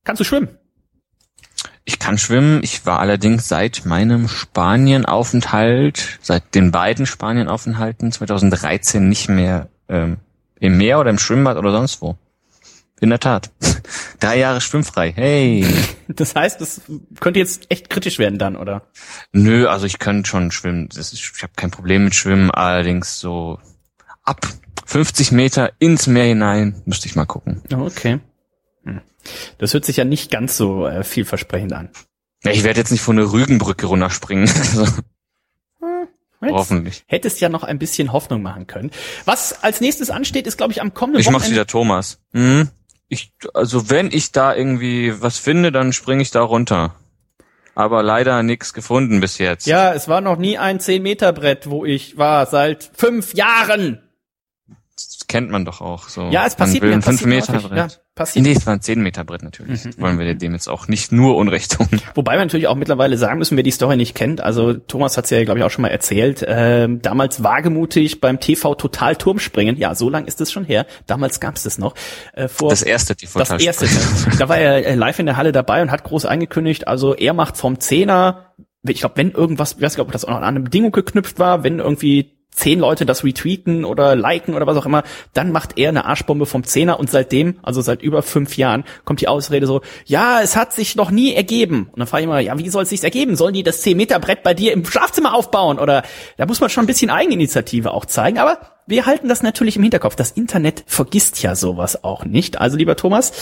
[0.05, 0.49] Kannst du schwimmen?
[1.85, 2.62] Ich kann schwimmen.
[2.62, 10.18] Ich war allerdings seit meinem Spanienaufenthalt, seit den beiden Spanienaufenthalten 2013 nicht mehr ähm,
[10.61, 12.16] im Meer oder im Schwimmbad oder sonst wo.
[13.05, 13.50] In der Tat.
[14.20, 15.12] Drei Jahre schwimmfrei.
[15.14, 15.66] Hey.
[16.09, 16.82] Das heißt, das
[17.20, 18.82] könnte jetzt echt kritisch werden dann, oder?
[19.32, 20.88] Nö, also ich könnte schon schwimmen.
[20.94, 23.59] Ist, ich habe kein Problem mit Schwimmen, allerdings so
[24.22, 24.46] ab
[24.84, 27.62] 50 Meter ins Meer hinein müsste ich mal gucken.
[27.74, 28.20] Okay.
[28.84, 29.00] Hm.
[29.57, 31.88] Das hört sich ja nicht ganz so äh, vielversprechend an.
[32.44, 34.48] Ja, ich werde jetzt nicht von der Rügenbrücke runterspringen.
[36.40, 37.05] Also, Jetzt hoffentlich.
[37.07, 38.90] Hättest ja noch ein bisschen Hoffnung machen können.
[39.24, 42.18] Was als nächstes ansteht, ist, glaube ich, am kommenden Ich mach's Wochenende- wieder Thomas.
[42.32, 42.68] Mhm.
[43.09, 46.94] Ich, also wenn ich da irgendwie was finde, dann springe ich da runter.
[47.74, 49.66] Aber leider nichts gefunden bis jetzt.
[49.66, 54.03] Ja, es war noch nie ein 10-Meter-Brett, wo ich war, seit fünf Jahren.
[55.25, 56.29] Das kennt man doch auch so.
[56.31, 57.68] Ja, es passiert mir, ein 5 passiert mir Meter häufig.
[57.70, 57.93] Brett.
[57.93, 58.45] Ja, passiert.
[58.45, 59.85] Nee, es war ein 10 Meter Brett natürlich.
[59.85, 61.89] Mhm, Wollen wir dem jetzt auch nicht nur Unrecht tun.
[62.14, 64.43] Wobei wir natürlich auch mittlerweile sagen müssen, wer die Story nicht kennt.
[64.43, 66.45] Also Thomas hat es ja, glaube ich, auch schon mal erzählt.
[66.47, 69.77] Ähm, damals wagemutig beim TV Total Turmspringen.
[69.79, 70.85] Ja, so lang ist es schon her.
[71.07, 71.95] Damals gab es das noch.
[72.35, 73.87] Äh, vor Das erste die das erste.
[74.39, 77.33] da war er äh, live in der Halle dabei und hat groß angekündigt, also er
[77.33, 78.55] macht vom Zehner,
[78.87, 81.39] ich glaube, wenn irgendwas, ich weiß nicht, ob das auch noch an eine Bedingung geknüpft
[81.39, 85.02] war, wenn irgendwie zehn Leute das retweeten oder liken oder was auch immer,
[85.32, 89.20] dann macht er eine Arschbombe vom Zehner und seitdem, also seit über fünf Jahren, kommt
[89.20, 91.88] die Ausrede so, ja, es hat sich noch nie ergeben.
[91.92, 93.36] Und dann frage ich immer, ja, wie soll es sich ergeben?
[93.36, 95.78] Sollen die das 10 Meter Brett bei dir im Schlafzimmer aufbauen?
[95.78, 96.05] Oder
[96.36, 99.82] da muss man schon ein bisschen Eigeninitiative auch zeigen, aber wir halten das natürlich im
[99.82, 100.14] Hinterkopf.
[100.14, 102.61] Das Internet vergisst ja sowas auch nicht.
[102.61, 103.32] Also lieber Thomas,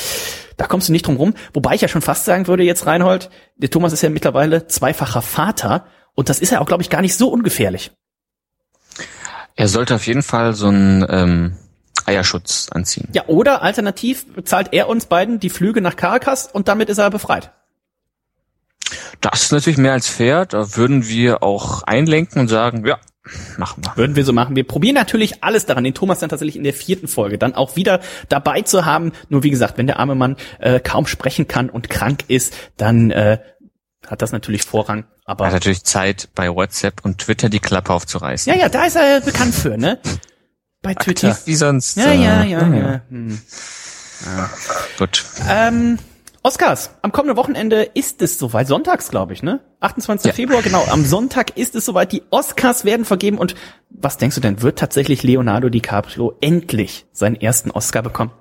[0.56, 1.34] da kommst du nicht drum rum.
[1.52, 5.22] Wobei ich ja schon fast sagen würde jetzt, Reinhold, der Thomas ist ja mittlerweile zweifacher
[5.22, 7.90] Vater und das ist ja auch, glaube ich, gar nicht so ungefährlich.
[9.56, 11.56] Er sollte auf jeden Fall so einen ähm,
[12.06, 13.08] Eierschutz anziehen.
[13.12, 17.10] Ja, oder alternativ bezahlt er uns beiden die Flüge nach Caracas und damit ist er
[17.10, 17.52] befreit.
[19.20, 20.46] Das ist natürlich mehr als fair.
[20.46, 22.98] Da würden wir auch einlenken und sagen, ja,
[23.56, 23.96] machen wir.
[23.96, 24.56] Würden wir so machen.
[24.56, 27.76] Wir probieren natürlich alles daran, den Thomas dann tatsächlich in der vierten Folge dann auch
[27.76, 29.12] wieder dabei zu haben.
[29.28, 33.10] Nur wie gesagt, wenn der arme Mann äh, kaum sprechen kann und krank ist, dann
[33.10, 33.38] äh,
[34.12, 35.04] hat das natürlich Vorrang.
[35.24, 38.52] Aber Er hat natürlich Zeit, bei WhatsApp und Twitter die Klappe aufzureißen.
[38.52, 39.98] ja, ja, da ist er bekannt für, ne?
[40.82, 41.30] Bei Twitter.
[41.30, 41.96] Aktiv wie sonst.
[41.96, 43.00] Ja, äh, ja, ja, ja.
[43.08, 43.40] Hm.
[44.98, 45.24] Gut.
[45.48, 45.98] Ähm,
[46.42, 49.60] Oscars, am kommenden Wochenende ist es soweit, sonntags glaube ich, ne?
[49.80, 50.26] 28.
[50.26, 50.34] Ja.
[50.34, 53.54] Februar, genau, am Sonntag ist es soweit, die Oscars werden vergeben und
[53.88, 58.32] was denkst du denn, wird tatsächlich Leonardo DiCaprio endlich seinen ersten Oscar bekommen?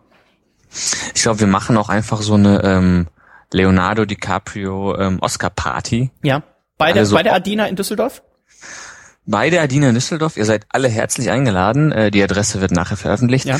[1.15, 3.07] Ich glaube, wir machen auch einfach so eine ähm,
[3.51, 6.11] Leonardo DiCaprio ähm, Oscar-Party.
[6.23, 6.43] Ja,
[6.77, 8.23] bei der, Also- bei der Adina in Düsseldorf?
[9.25, 10.35] Bei der Adina in Düsseldorf.
[10.37, 11.91] Ihr seid alle herzlich eingeladen.
[11.91, 13.45] Äh, die Adresse wird nachher veröffentlicht.
[13.45, 13.57] Ja.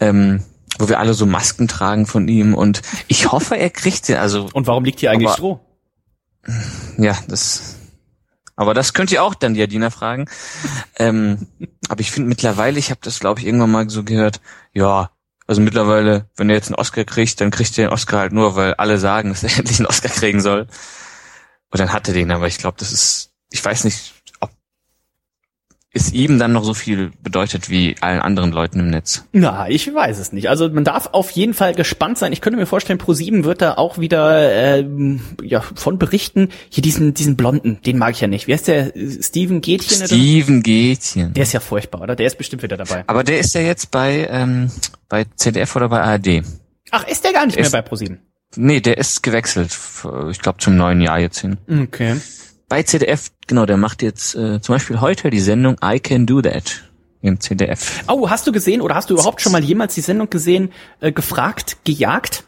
[0.00, 0.42] Ähm,
[0.78, 4.16] wo wir alle so Masken tragen von ihm und ich hoffe, er kriegt den.
[4.18, 5.60] Also Und warum liegt hier eigentlich Aber- Stroh?
[6.98, 7.76] ja, das.
[8.56, 10.26] Aber das könnt ihr auch dann die Adina fragen.
[10.98, 11.46] Ähm,
[11.88, 14.40] aber ich finde mittlerweile, ich habe das glaube ich irgendwann mal so gehört.
[14.72, 15.10] Ja,
[15.46, 18.56] also mittlerweile, wenn er jetzt einen Oscar kriegt, dann kriegt er den Oscar halt nur,
[18.56, 20.66] weil alle sagen, dass er endlich einen Oscar kriegen soll.
[21.70, 24.14] Und dann hat er den, aber ich glaube, das ist, ich weiß nicht,
[25.96, 29.24] es ihm dann noch so viel bedeutet wie allen anderen Leuten im Netz.
[29.32, 30.48] Na, ich weiß es nicht.
[30.48, 32.32] Also man darf auf jeden Fall gespannt sein.
[32.32, 36.50] Ich könnte mir vorstellen, Pro7 wird da auch wieder ähm, ja, von berichten.
[36.68, 38.46] Hier diesen diesen Blonden, den mag ich ja nicht.
[38.46, 38.92] Wie heißt der?
[39.20, 39.96] Steven Gätchen?
[39.98, 40.14] oder so?
[40.14, 41.32] Steven Gätchen.
[41.34, 42.16] Der ist ja furchtbar, oder?
[42.16, 43.04] Der ist bestimmt wieder dabei.
[43.06, 44.70] Aber der ist ja jetzt bei, ähm,
[45.08, 46.42] bei ZDF oder bei ARD.
[46.90, 48.18] Ach, ist der gar nicht Ist- mehr bei Pro7?
[48.58, 49.76] Nee, der ist gewechselt,
[50.30, 51.58] ich glaube zum neuen Jahr jetzt hin.
[51.68, 52.16] Okay.
[52.68, 56.42] Bei ZDF, genau, der macht jetzt äh, zum Beispiel heute die Sendung I Can Do
[56.42, 56.82] That
[57.22, 58.02] im ZDF.
[58.08, 61.12] Oh, hast du gesehen oder hast du überhaupt schon mal jemals die Sendung gesehen, äh,
[61.12, 62.42] gefragt, gejagt?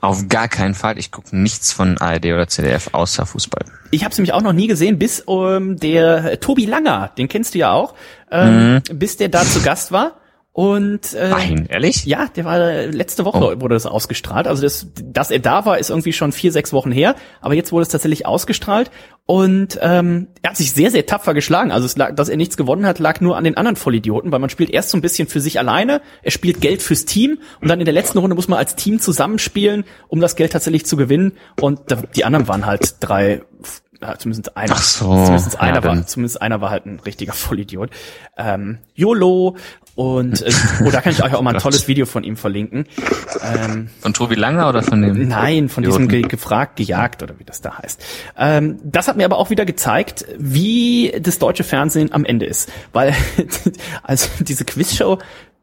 [0.00, 3.64] Auf gar keinen Fall, ich gucke nichts von ARD oder ZDF außer Fußball.
[3.90, 7.54] Ich habe es nämlich auch noch nie gesehen, bis ähm, der Tobi Langer, den kennst
[7.54, 7.94] du ja auch,
[8.30, 10.21] ähm, bis der da zu Gast war.
[10.54, 12.04] Und äh, Nein, ehrlich?
[12.04, 13.60] Ja, der war äh, letzte Woche Oh.
[13.62, 14.46] wurde das ausgestrahlt.
[14.46, 17.14] Also das, dass er da war, ist irgendwie schon vier, sechs Wochen her.
[17.40, 18.90] Aber jetzt wurde es tatsächlich ausgestrahlt
[19.24, 21.72] und ähm, er hat sich sehr, sehr tapfer geschlagen.
[21.72, 24.40] Also es lag, dass er nichts gewonnen hat, lag nur an den anderen Vollidioten, weil
[24.40, 27.68] man spielt erst so ein bisschen für sich alleine, er spielt Geld fürs Team und
[27.68, 30.98] dann in der letzten Runde muss man als Team zusammenspielen, um das Geld tatsächlich zu
[30.98, 31.32] gewinnen.
[31.62, 33.40] Und da, die anderen waren halt drei
[34.18, 34.74] zumindest einer.
[34.74, 37.90] Ach so, Zumindest ja, einer war, dann- zumindest einer war halt ein richtiger Vollidiot.
[38.36, 39.56] Ähm, YOLO
[39.94, 40.50] und äh,
[40.84, 42.86] oh, da kann ich euch auch mal ein tolles Video von ihm verlinken.
[43.42, 45.28] Ähm, Von Tobi Langer oder von dem?
[45.28, 46.08] Nein, von Idioten?
[46.08, 48.02] diesem ge gefragt, gejagt oder wie das da heißt.
[48.38, 52.70] Ähm, das hat mir aber auch wieder gezeigt, wie das deutsche Fernsehen am Ende ist.
[52.92, 53.14] Weil,
[54.02, 55.18] also diese Quizshow,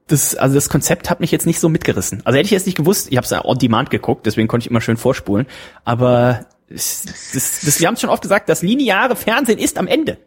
[0.07, 2.21] das, also das Konzept hat mich jetzt nicht so mitgerissen.
[2.25, 4.65] Also hätte ich jetzt nicht gewusst, ich habe es ja on demand geguckt, deswegen konnte
[4.65, 5.47] ich immer schön vorspulen.
[5.85, 7.03] Aber das,
[7.33, 10.17] das, wir haben es schon oft gesagt, das lineare Fernsehen ist am Ende.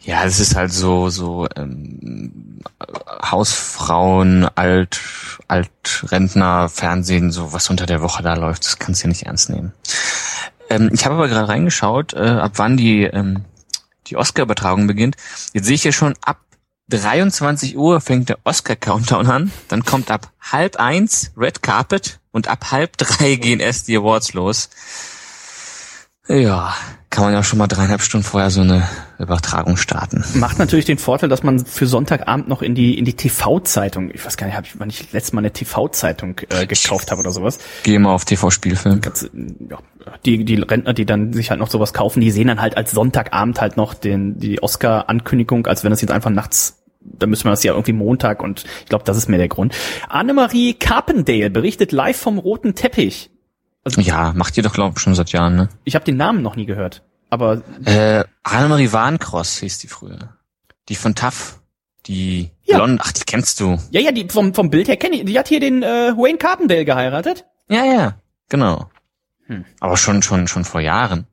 [0.00, 2.60] Ja, es ist halt so, so ähm,
[3.22, 5.00] Hausfrauen, Alt,
[5.48, 9.50] Altrentner, Fernsehen, so was unter der Woche da läuft, das kannst du ja nicht ernst
[9.50, 9.72] nehmen.
[10.70, 13.44] Ähm, ich habe aber gerade reingeschaut, äh, ab wann die, ähm,
[14.06, 15.16] die Oscar-Übertragung beginnt.
[15.52, 16.38] Jetzt sehe ich ja schon, ab
[16.88, 22.70] 23 Uhr fängt der Oscar-Countdown an, dann kommt ab halb eins Red Carpet und ab
[22.70, 24.68] halb drei gehen erst die Awards los.
[26.28, 26.74] Ja,
[27.08, 28.86] kann man ja schon mal dreieinhalb Stunden vorher so eine
[29.18, 30.24] Übertragung starten.
[30.34, 34.26] Macht natürlich den Vorteil, dass man für Sonntagabend noch in die in die TV-Zeitung, ich
[34.26, 37.30] weiß gar nicht, hab ich, wann ich letztes Mal eine TV-Zeitung äh, gekauft habe oder
[37.30, 37.58] sowas.
[37.84, 39.00] Gehe mal auf TV-Spielfilm.
[39.70, 39.78] ja,
[40.26, 42.90] die, die Rentner, die dann sich halt noch sowas kaufen, die sehen dann halt als
[42.90, 46.82] Sonntagabend halt noch den, die Oscar-Ankündigung, als wenn das jetzt einfach nachts,
[47.18, 49.74] da müssen wir das ja irgendwie Montag und ich glaube, das ist mir der Grund.
[50.08, 53.30] Annemarie Carpendale berichtet live vom roten Teppich.
[53.96, 55.68] Ja, macht ihr doch, glaube ich, schon seit Jahren, ne?
[55.84, 60.36] Ich habe den Namen noch nie gehört, aber Äh, Annemarie Warncross hieß die früher.
[60.88, 61.60] Die von TAF.
[62.06, 62.76] Die Ja.
[62.78, 63.78] Blonde, ach, die kennst du.
[63.90, 66.38] ja, ja, die vom, vom Bild her kenne ich, die hat hier den äh, Wayne
[66.38, 67.44] Carpendale geheiratet.
[67.68, 68.88] Ja, ja, genau.
[69.46, 69.64] Hm.
[69.80, 71.26] Aber schon, schon, schon vor Jahren.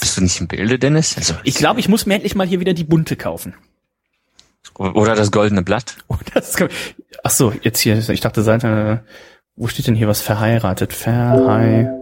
[0.00, 1.16] Bist du nicht im Bilde, Dennis?
[1.16, 3.54] Also, Ich glaube, ich muss mir endlich mal hier wieder die bunte kaufen.
[4.78, 5.96] Oder das goldene Blatt.
[7.22, 9.04] Ach so, jetzt hier, ich dachte Seite,
[9.56, 10.92] wo steht denn hier was verheiratet?
[10.92, 11.92] Verhei,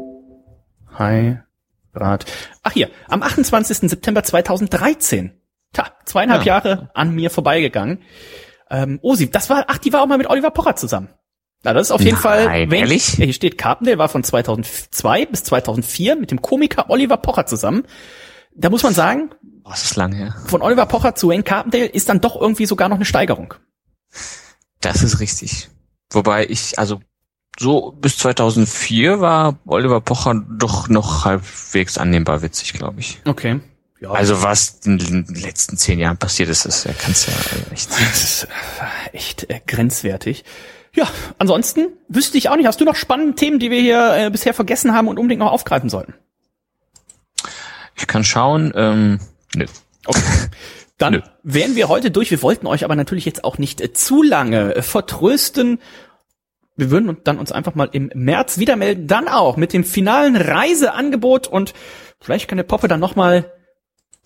[0.98, 2.24] heirat.
[2.62, 3.90] Ach hier, am 28.
[3.90, 5.32] September 2013.
[5.72, 6.54] Ta, zweieinhalb Ja.
[6.54, 8.02] Jahre an mir vorbeigegangen.
[8.70, 11.08] Ähm, oh, sie, das war, ach, die war auch mal mit Oliver Pocher zusammen.
[11.62, 13.04] Na, das ist auf jeden Nein, Fall, wenn, ehrlich?
[13.04, 17.84] hier steht Carpendale war von 2002 bis 2004 mit dem Komiker Oliver Pocher zusammen.
[18.54, 19.30] Da muss man sagen,
[19.64, 20.34] Oh, das ist lang her.
[20.46, 23.54] von Oliver Pocher zu Wayne Carpendale ist dann doch irgendwie sogar noch eine Steigerung.
[24.80, 25.70] Das ist richtig.
[26.10, 27.00] Wobei ich, also,
[27.58, 33.20] so bis 2004 war Oliver Pocher doch noch halbwegs annehmbar witzig, glaube ich.
[33.24, 33.60] Okay.
[34.00, 37.36] Ja, Also was in den letzten zehn Jahren passiert ist, das ja, kannst du ja
[37.72, 37.88] echt.
[38.00, 38.44] Das ist
[39.12, 40.44] äh, echt äh, grenzwertig.
[40.94, 41.06] Ja,
[41.38, 42.66] ansonsten wüsste ich auch nicht.
[42.66, 45.52] Hast du noch spannende Themen, die wir hier äh, bisher vergessen haben und unbedingt noch
[45.52, 46.14] aufgreifen sollten?
[47.96, 49.20] Ich kann schauen, ähm,
[49.54, 49.66] nö.
[50.98, 51.20] Dann Nö.
[51.42, 52.30] wären wir heute durch.
[52.30, 55.80] Wir wollten euch aber natürlich jetzt auch nicht äh, zu lange äh, vertrösten.
[56.76, 59.08] Wir würden uns dann uns einfach mal im März wieder melden.
[59.08, 61.74] Dann auch mit dem finalen Reiseangebot und
[62.20, 63.50] vielleicht kann der Poppe dann noch mal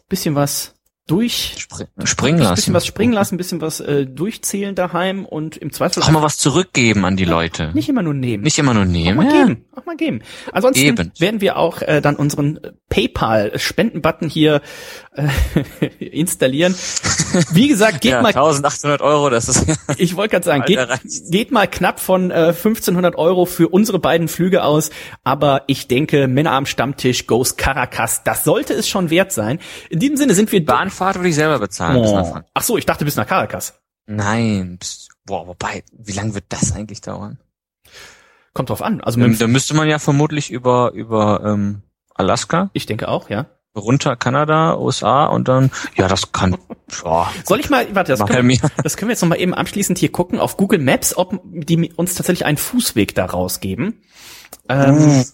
[0.08, 0.75] bisschen was
[1.06, 2.54] durch Spring, springen ein lassen.
[2.56, 6.22] bisschen was springen lassen, ein bisschen was äh, durchzählen daheim und im Zweifel Auch mal
[6.22, 7.70] was zurückgeben an die Leute.
[7.74, 8.42] nicht immer nur nehmen.
[8.42, 9.16] Nicht immer nur Auch nehmen.
[9.16, 9.44] mal Ja.
[9.44, 10.22] geben, auch mal geben.
[10.52, 11.12] Ansonsten Eben.
[11.18, 14.60] werden wir auch äh, dann unseren äh, PayPal-Spenden-Button hier
[15.12, 15.28] äh,
[16.04, 16.74] installieren.
[17.52, 19.64] Wie gesagt, geht Ja, mal, 1800 Euro, das ist
[19.98, 20.80] ich wollte gerade sagen, geht,
[21.30, 24.90] geht mal knapp von äh, 1500 Euro für unsere beiden Flüge aus.
[25.22, 29.58] Aber ich denke, Männer am Stammtisch, Goes Caracas, das sollte es schon wert sein.
[29.88, 30.64] In diesem Sinne sind wir...
[30.96, 31.96] Bahnfahrt würde ich selber bezahlen.
[31.98, 32.40] Oh.
[32.54, 33.80] Ach so, ich dachte bis nach Caracas.
[34.06, 34.78] Nein.
[34.80, 37.38] pst, Boah, wobei, wie lange wird das eigentlich dauern?
[38.52, 39.00] Kommt drauf an.
[39.00, 41.82] Also Ähm, da müsste man ja vermutlich über über ähm,
[42.14, 43.46] Alaska, ich denke auch, ja.
[43.74, 46.56] runter Kanada, USA und dann, ja, das kann,
[47.02, 49.52] boah, Soll ich mal, warte, das können, wir, das können wir jetzt noch mal eben
[49.52, 54.02] abschließend hier gucken auf Google Maps, ob die uns tatsächlich einen Fußweg da rausgeben.
[54.68, 55.24] Ähm,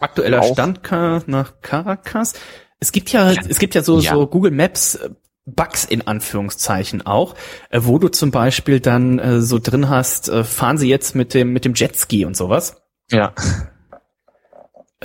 [0.00, 0.54] aktueller Auch.
[0.54, 0.80] Stand
[1.28, 2.32] nach Caracas.
[2.80, 4.12] Es gibt ja, es gibt ja so, Ja.
[4.14, 5.10] so Google Maps äh,
[5.46, 7.34] Bugs in Anführungszeichen auch,
[7.70, 11.34] äh, wo du zum Beispiel dann äh, so drin hast, äh, fahren sie jetzt mit
[11.34, 12.82] dem, mit dem Jetski und sowas.
[13.10, 13.32] ja.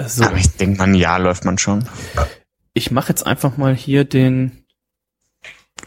[0.08, 1.84] So, Aber ich denke mal, ein Jahr läuft man schon.
[2.74, 4.64] ich mache jetzt einfach mal hier den,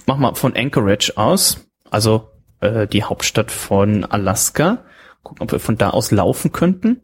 [0.04, 1.60] mach mal von Anchorage aus,
[1.90, 2.28] also
[2.60, 4.84] äh, die Hauptstadt von Alaska.
[5.22, 7.00] Gucken, ob wir von da aus laufen könnten.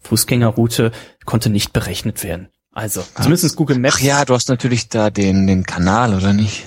[0.00, 0.92] Fußgängerroute
[1.24, 2.50] konnte nicht berechnet werden.
[2.74, 3.96] Also, zumindest Google Maps.
[3.96, 6.64] Ach ja, du hast natürlich da den den Kanal, oder nicht?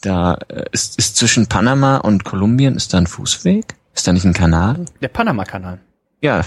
[0.00, 3.76] Da äh, ist, ist zwischen Panama und Kolumbien ist da ein Fußweg?
[3.94, 4.84] Ist da nicht ein Kanal?
[5.00, 5.80] Der Panama-Kanal.
[6.20, 6.44] Ja,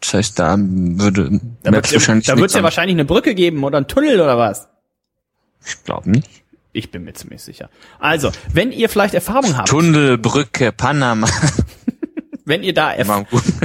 [0.00, 3.34] das heißt, da würde Da Maps wird wahrscheinlich da wird's nichts ja wahrscheinlich eine Brücke
[3.34, 4.68] geben oder ein Tunnel oder was.
[5.64, 6.28] Ich glaube nicht.
[6.72, 7.70] Ich bin mir ziemlich sicher.
[8.00, 11.28] Also, wenn ihr vielleicht Erfahrung habt, Tunnel, Brücke, Panama.
[12.44, 12.92] wenn ihr da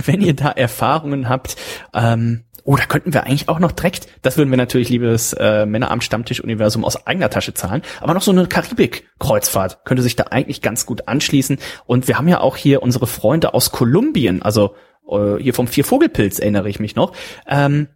[0.06, 1.58] wenn ihr da Erfahrungen habt,
[1.94, 5.66] ähm, Oh, da könnten wir eigentlich auch noch direkt, das würden wir natürlich, liebes äh,
[5.66, 10.86] Männeramt-Stammtisch-Universum aus eigener Tasche zahlen, aber noch so eine Karibik-Kreuzfahrt könnte sich da eigentlich ganz
[10.86, 11.58] gut anschließen.
[11.86, 14.76] Und wir haben ja auch hier unsere Freunde aus Kolumbien, also
[15.10, 17.14] äh, hier vom Viervogelpilz erinnere ich mich noch.
[17.48, 17.88] Ähm,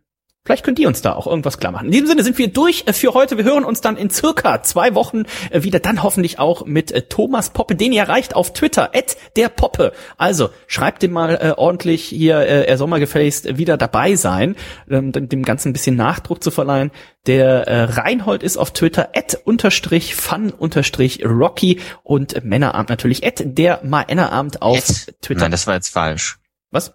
[0.46, 1.86] Vielleicht könnt ihr uns da auch irgendwas klar machen.
[1.86, 3.38] In diesem Sinne sind wir durch äh, für heute.
[3.38, 7.04] Wir hören uns dann in circa zwei Wochen äh, wieder, dann hoffentlich auch mit äh,
[7.04, 9.94] Thomas Poppe, den ihr erreicht auf Twitter, at der Poppe.
[10.18, 14.58] Also schreibt ihm mal äh, ordentlich hier, äh, er soll mal gefälligst wieder dabei sein,
[14.90, 16.92] ähm, dem Ganzen ein bisschen Nachdruck zu verleihen.
[17.26, 23.42] Der äh, Reinhold ist auf Twitter, at unterstrich fun unterstrich rocky und Männerabend natürlich, at
[23.46, 25.22] der Männerabend auf Ed.
[25.22, 25.40] Twitter.
[25.40, 26.38] Nein, das war jetzt falsch.
[26.70, 26.92] Was?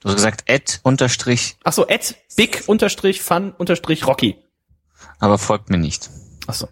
[0.00, 4.36] Du hast gesagt Ed unterstrich, Ach so, at big unterstrich fun unterstrich rocky.
[5.18, 6.08] aber folgt mir nicht.
[6.46, 6.68] Ach so.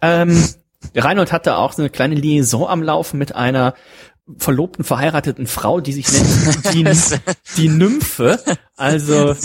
[0.00, 0.48] Ähm,
[0.94, 3.74] Reinhold hatte auch so eine kleine Liaison am Laufen mit einer
[4.38, 6.86] verlobten, verheirateten Frau, die sich nennt die,
[7.56, 8.40] die Nymphe.
[8.76, 9.36] Also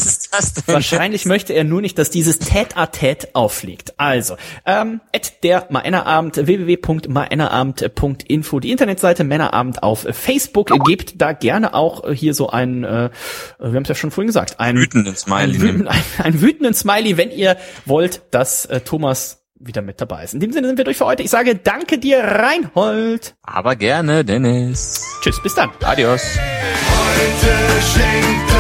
[0.66, 4.00] wahrscheinlich möchte er nur nicht, dass dieses Tät-a-Tät auffliegt.
[4.00, 10.72] Also, ähm, at der Männerabend, www.männerabend.info, die Internetseite Männerabend auf Facebook.
[10.86, 13.12] Gebt da gerne auch hier so ein, äh,
[13.60, 15.44] wir haben es ja schon vorhin gesagt, ein wütenden Smiley.
[15.44, 15.62] ein, nimmt.
[15.62, 20.34] wütenden, ein, ein wütenden Smiley, wenn ihr wollt, dass äh, Thomas wieder mit dabei ist.
[20.34, 21.24] In dem Sinne sind wir durch für heute.
[21.24, 23.36] Ich sage danke dir, Reinhold.
[23.44, 25.06] Aber gerne, Dennis.
[25.22, 25.70] Tschüss, bis dann.
[25.84, 26.22] Adios.
[26.24, 28.59] Heute schenkt